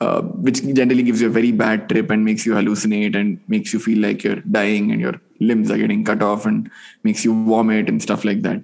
[0.00, 3.72] uh, which generally gives you a very bad trip and makes you hallucinate and makes
[3.72, 6.70] you feel like you're dying and your limbs are getting cut off and
[7.02, 8.60] makes you vomit and stuff like that.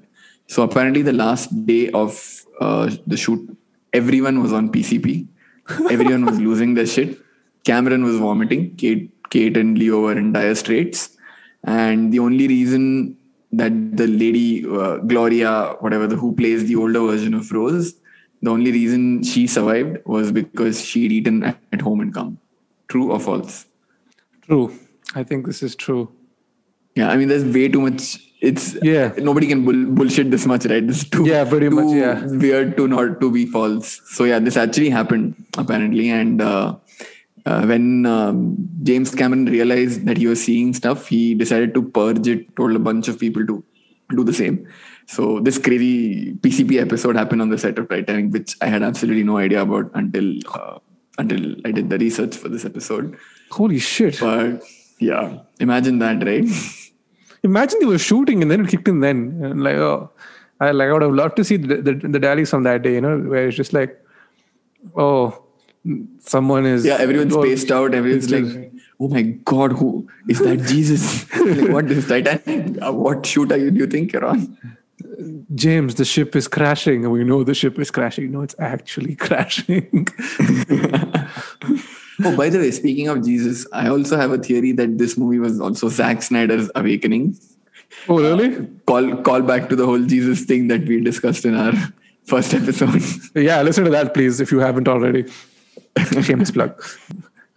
[0.47, 3.57] So apparently, the last day of uh, the shoot,
[3.93, 5.27] everyone was on PCP.
[5.91, 7.17] Everyone was losing their shit.
[7.65, 8.75] Cameron was vomiting.
[8.75, 11.17] Kate, Kate and Leo were in dire straits.
[11.63, 13.17] And the only reason
[13.53, 17.95] that the lady uh, Gloria, whatever the who plays the older version of Rose,
[18.43, 22.39] the only reason she survived was because she'd eaten at home and come.
[22.89, 23.67] True or false?
[24.43, 24.73] True.
[25.15, 26.11] I think this is true.
[26.97, 28.19] Yeah, I mean, there's way too much.
[28.41, 29.13] It's Yeah.
[29.19, 30.85] Nobody can bull- bullshit this much, right?
[30.87, 32.27] This is too Yeah, pretty too much, yeah.
[32.45, 34.01] weird to not to be false.
[34.07, 36.77] So yeah, this actually happened apparently, and uh,
[37.47, 42.27] uh, when um, James Cameron realized that he was seeing stuff, he decided to purge
[42.27, 42.57] it.
[42.57, 43.63] Told a bunch of people to
[44.17, 44.67] do the same.
[45.11, 49.25] So this crazy PCP episode happened on the set of Titanic, which I had absolutely
[49.25, 50.79] no idea about until uh,
[51.19, 53.17] until I did the research for this episode.
[53.51, 54.21] Holy shit.
[54.21, 54.63] But
[55.01, 56.47] yeah, imagine that, right?
[57.43, 59.41] Imagine they were shooting and then it kicked in then.
[59.43, 60.13] And like, oh,
[60.61, 62.95] I like I would have loved to see the, the, the dailies from that day,
[62.95, 64.01] you know, where it's just like,
[64.97, 65.43] oh,
[66.21, 66.85] someone is.
[66.85, 67.95] Yeah, everyone's oh, spaced out.
[67.95, 70.59] Everyone's like, "Oh my god, who is that?
[70.69, 71.29] Jesus!
[71.41, 72.81] like, what is Titanic?
[72.81, 73.73] Uh, what shoot are you?
[73.73, 74.57] Do you think you're on?"
[75.55, 77.05] James, the ship is crashing.
[77.05, 78.31] And we know the ship is crashing.
[78.33, 80.09] No, it's actually crashing.
[82.23, 85.39] Oh, by the way, speaking of Jesus, I also have a theory that this movie
[85.39, 87.35] was also Zack Snyder's awakening.
[88.09, 88.67] oh, really?
[88.87, 91.73] Call call back to the whole Jesus thing that we discussed in our
[92.25, 93.03] first episode.
[93.35, 95.25] Yeah, listen to that, please, if you haven't already.
[96.21, 96.83] Shameless plug.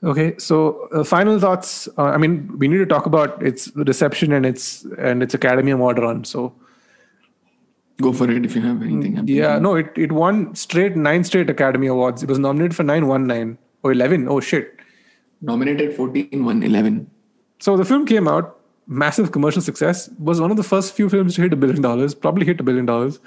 [0.04, 1.90] Okay, so uh, final thoughts.
[1.98, 5.72] Uh, I mean, we need to talk about its reception and its and its Academy
[5.72, 6.24] Award run.
[6.24, 6.54] So
[8.02, 9.16] Go for it if you have anything.
[9.16, 9.36] happening.
[9.36, 12.24] yeah, no, it it won straight nine straight Academy Awards.
[12.24, 14.28] It was nominated for nine, won nine or eleven.
[14.28, 14.80] Oh shit!
[15.42, 17.10] Nominated 14, won 11.
[17.60, 20.10] So the film came out, massive commercial success.
[20.18, 22.16] Was one of the first few films to hit a billion dollars.
[22.16, 23.20] Probably hit a billion dollars.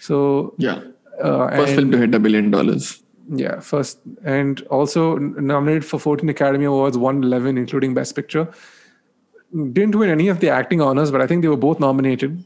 [0.00, 0.80] So Yeah.
[1.20, 2.98] uh, First and- film to hit a billion dollars.
[3.30, 8.48] Yeah, first and also nominated for 14 Academy Awards, won 11, including Best Picture.
[9.72, 12.42] Didn't win any of the acting honors, but I think they were both nominated.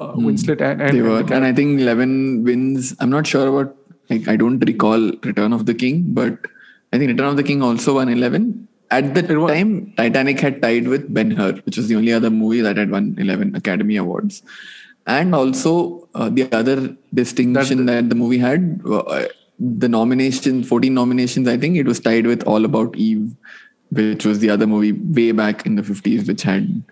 [0.00, 0.96] Uh, Winslet and, and Hmm.
[0.96, 2.94] They were, and I think Eleven wins.
[3.00, 3.76] I'm not sure about
[4.08, 6.50] like I don't recall Return of the King, but
[6.92, 10.88] I think Return of the King also won eleven, at the time, Titanic had tied
[10.88, 14.42] with Ben Hur, which was the only other movie that had won 11 Academy Awards.
[15.06, 19.26] And also, uh, the other distinction that, the movie had, uh,
[19.58, 23.34] the nomination, 14 nominations, I think it was tied with All About Eve,
[23.90, 26.82] which was the other movie way back in the 50s, which had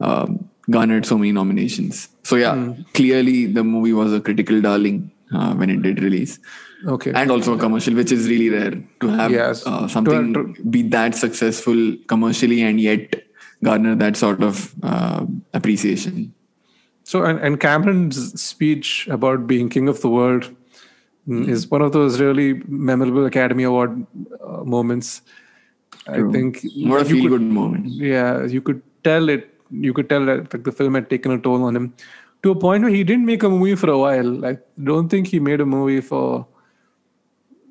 [0.00, 2.08] um, garnered so many nominations.
[2.28, 2.56] So, yeah,
[2.94, 4.96] clearly the movie was a critical darling
[5.34, 6.38] uh, when it did release
[6.94, 7.12] Okay.
[7.14, 8.74] and also a commercial, which is really rare
[9.04, 9.62] to have Yes.
[9.66, 10.42] uh, something to-
[10.76, 11.80] be that successful
[12.14, 13.16] commercially and yet
[13.64, 15.24] garner that sort of uh,
[15.54, 16.32] appreciation.
[17.04, 18.20] So, and, and Cameron's
[18.50, 20.50] speech about being king of the world
[21.26, 24.06] mm, is one of those really memorable Academy Award
[24.46, 25.22] uh, moments.
[26.04, 26.28] True.
[26.28, 27.86] I think What a feel could- good moment.
[27.86, 29.54] Yeah, you could tell it.
[29.86, 31.92] You could tell that like, the film had taken a toll on him
[32.42, 34.24] to a point where he didn't make a movie for a while.
[34.46, 36.46] Like, don't think he made a movie for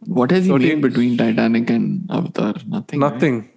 [0.05, 2.53] What has he made between Titanic and Avatar?
[2.68, 2.99] Nothing.
[3.01, 3.13] right?
[3.13, 3.49] nothing.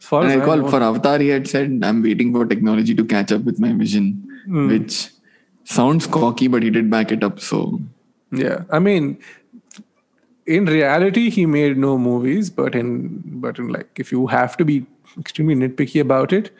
[0.00, 2.94] As far And as I recall for Avatar, he had said, I'm waiting for technology
[2.94, 4.10] to catch up with my vision,
[4.46, 4.68] Hmm.
[4.68, 5.10] which
[5.64, 7.40] sounds cocky, but he did back it up.
[7.40, 7.80] So,
[8.30, 9.18] Yeah, I mean,
[10.46, 12.88] in reality, he made no movies, but in
[13.46, 14.76] but in like, if you have to be
[15.18, 16.50] extremely nitpicky about it,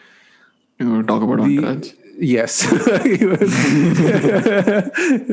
[0.78, 1.90] you know, talk about the- Entourage.
[2.18, 2.62] Yes,
[3.04, 3.16] He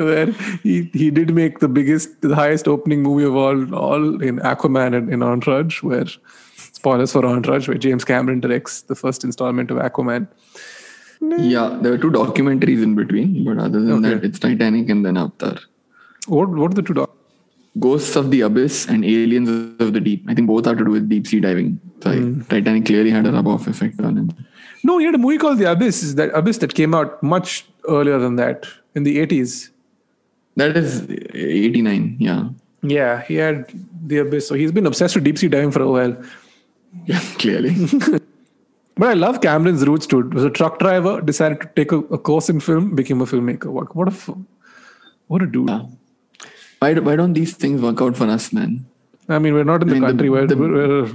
[0.07, 0.31] where
[0.63, 4.95] he he did make the biggest, the highest opening movie of all, all in Aquaman
[4.95, 6.05] and in Entourage, where
[6.73, 10.27] spoilers for Entourage, where James Cameron directs the first installment of Aquaman.
[11.21, 14.15] Yeah, there were two documentaries in between, but other than Okay.
[14.15, 15.55] that, it's Titanic and then Avatar.
[16.27, 16.93] What what are the two?
[16.93, 17.11] Doc-
[17.77, 19.49] Ghosts of the Abyss and Aliens
[19.81, 20.23] of the Deep.
[20.29, 21.79] I think both have to do with deep sea diving.
[22.03, 22.39] So Hmm.
[22.51, 24.29] Titanic clearly had a rub off effect on him.
[24.87, 26.03] No, he had a movie called The Abyss.
[26.07, 27.65] Is that Abyss that came out much
[27.97, 28.65] earlier than that
[28.95, 29.71] in the eighties.
[30.57, 30.89] That is
[31.33, 32.49] 89, yeah.
[32.81, 33.65] Yeah, he had
[34.11, 34.47] The Abyss.
[34.47, 36.15] So he's been obsessed with deep sea diving for a while.
[37.05, 37.75] Yeah, clearly.
[38.97, 40.19] But I love Cameron's roots too.
[40.29, 43.65] Was a truck driver, decided to take a, a course in film, became a filmmaker.
[43.77, 44.35] What, what a
[45.27, 45.67] what a dude.
[45.69, 45.81] Yeah.
[46.79, 48.85] why, do- why don't these things work out for us, man?
[49.27, 50.71] I mean, we're not in the I mean, the- country where the- we're,
[51.03, 51.11] we're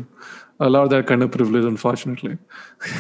[0.61, 2.39] allowed that kind of privilege, unfortunately.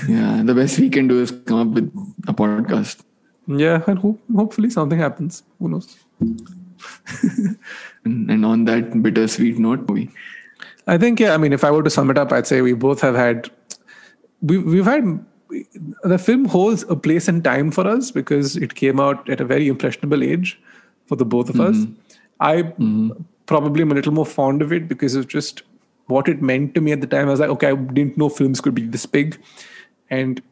[0.08, 1.86] Yeah, the best we can do is come up with
[2.26, 3.02] a podcast.
[3.46, 5.42] Yeah, and hope, hopefully something happens.
[5.58, 5.96] Who knows?
[8.02, 10.08] And, and on that bittersweet note, we
[10.86, 12.72] I think, yeah, I mean, if I were to sum it up, I'd say we
[12.72, 13.50] both have had,
[14.42, 15.24] we, we've had,
[16.02, 19.44] the film holds a place in time for us because it came out at a
[19.44, 20.60] very impressionable age
[21.06, 21.76] for the both of us.
[21.76, 21.92] Mm-hmm.
[22.40, 23.10] I mm-hmm.
[23.46, 25.62] probably am a little more fond of it because of just
[26.10, 27.28] what it meant to me at the time.
[27.28, 29.40] I was like, okay, I didn't know films could be this big.
[30.10, 30.42] And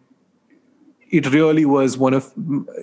[1.10, 2.32] it really was one of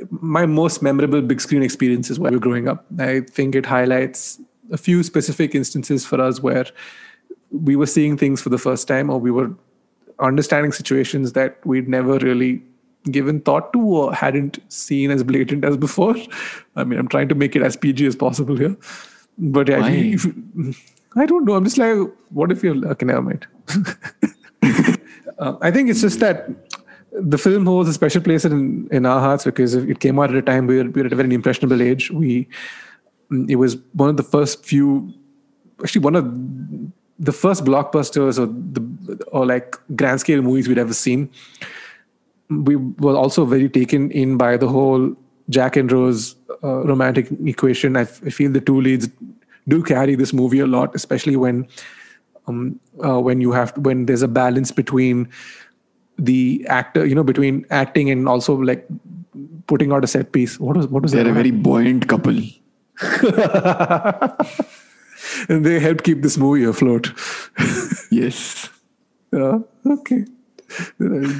[0.10, 2.86] my most memorable big screen experiences while we were growing up.
[3.00, 4.40] I think it highlights
[4.72, 6.66] a few specific instances for us where
[7.52, 9.52] we were seeing things for the first time or we were
[10.20, 12.64] understanding situations that we'd never really
[13.12, 16.16] given thought to or hadn't seen as blatant as before.
[16.76, 18.76] I mean, I'm trying to make it as PG as possible here.
[19.38, 20.26] But yeah, if-
[21.16, 21.54] I don't know.
[21.54, 21.98] I'm just like,
[22.30, 23.06] what if you're okay?
[23.06, 23.48] Never mind.
[25.40, 26.50] uh, I think it's just that
[27.12, 30.36] the film holds a special place in in our hearts because it came out at
[30.36, 32.12] a time where we were at a very impressionable age.
[32.12, 32.48] We
[33.50, 35.14] it was one of the first few,
[35.82, 36.26] actually one of
[37.18, 41.30] the first blockbusters or the or like grand scale movies we'd ever seen.
[42.50, 45.16] We were also very taken in by the whole
[45.50, 47.96] Jack and Rose uh, romantic equation.
[47.96, 49.08] I, f- I feel the two leads
[49.68, 51.68] do carry this movie a lot, especially when
[52.48, 55.30] um, uh, when you have when there's a balance between
[56.18, 58.88] the actor, you know, between acting and also like
[59.68, 60.60] putting out a set piece.
[60.60, 61.30] What was what was they're that?
[61.30, 62.38] a very buoyant couple.
[65.50, 67.12] and they helped keep this movie afloat.
[68.12, 68.70] Yes.
[69.34, 70.26] Yeah, okay.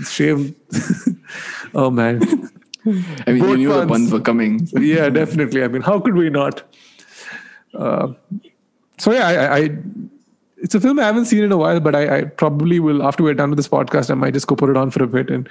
[0.10, 0.56] Shame.
[1.76, 2.22] oh man.
[3.26, 4.68] I mean, you Both knew the puns were coming.
[4.74, 5.64] yeah, definitely.
[5.64, 6.64] I mean, how could we not?
[7.76, 8.14] Uh,
[8.98, 9.70] so yeah, I, I
[10.58, 13.24] it's a film I haven't seen in a while, but I, I probably will after
[13.24, 14.10] we're done with this podcast.
[14.10, 15.50] I might just go put it on for a bit, and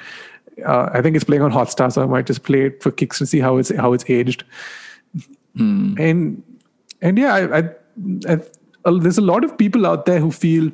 [0.65, 3.21] uh, I think it's playing on Hotstar, so I might just play it for kicks
[3.21, 4.45] and see how it's how it's aged.
[5.99, 6.43] And
[7.03, 7.63] and yeah, I, I,
[8.29, 8.41] I
[8.85, 10.71] uh, there's a lot of people out there who feel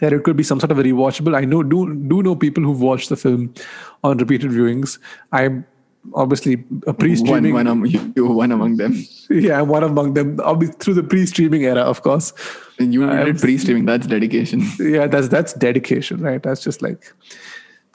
[0.00, 1.36] that it could be some sort of a rewatchable.
[1.36, 3.54] I know do do know people who've watched the film
[4.04, 4.98] on repeated viewings.
[5.32, 5.64] I'm
[6.14, 7.54] obviously a One, pre-streaming.
[7.54, 8.94] one, am- you, one among them.
[9.30, 10.36] yeah, I'm one among them.
[10.58, 12.32] Be through the pre-streaming era, of course.
[12.78, 13.86] And you I'm- did pre-streaming.
[13.86, 14.62] That's dedication.
[14.80, 16.42] Yeah, that's that's dedication, right?
[16.42, 17.12] That's just like.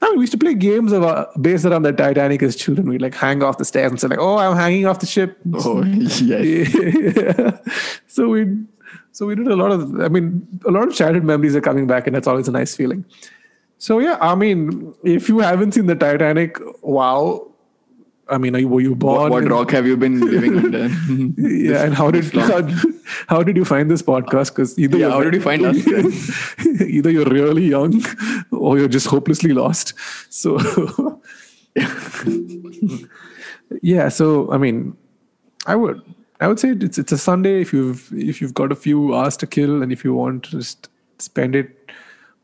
[0.03, 2.89] I mean, we used to play games of, uh, based around the Titanic as children.
[2.89, 5.37] We like hang off the stairs and say like, "Oh, I'm hanging off the ship."
[5.53, 6.21] Oh, yes.
[6.21, 7.57] Yeah.
[8.07, 8.47] So we
[9.11, 9.99] so we did a lot of.
[10.01, 12.75] I mean, a lot of childhood memories are coming back, and that's always a nice
[12.75, 13.05] feeling.
[13.77, 17.50] So yeah, I mean, if you haven't seen the Titanic, wow.
[18.31, 19.19] I mean, are you, were you born?
[19.21, 20.87] What, what in- rock have you been living under?
[21.37, 22.61] Yeah, and how did how,
[23.27, 24.49] how did you find this podcast?
[24.55, 26.81] Because either Yeah, you're- how did you find us?
[26.81, 28.01] either you're really young
[28.51, 29.93] or you're just hopelessly lost.
[30.29, 30.57] So
[33.81, 34.95] yeah, so I mean,
[35.65, 36.01] I would
[36.39, 39.37] I would say it's it's a Sunday if you've if you've got a few hours
[39.37, 41.91] to kill and if you want to just spend it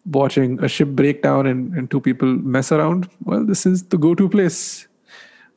[0.06, 3.98] watching a ship break down and, and two people mess around, well, this is the
[3.98, 4.88] go-to place.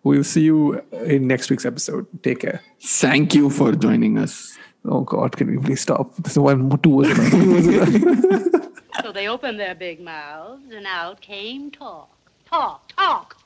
[0.02, 2.06] We'll see you in next week's episode.
[2.22, 2.62] Take care.
[2.80, 4.56] Thank you for joining us.
[4.84, 6.16] Oh God, can we please stop?
[6.16, 7.30] This is one more two was enough.
[7.30, 8.66] Two was enough.
[9.02, 12.10] So they opened their big mouths, and out came talk.
[12.46, 13.39] Talk, talk.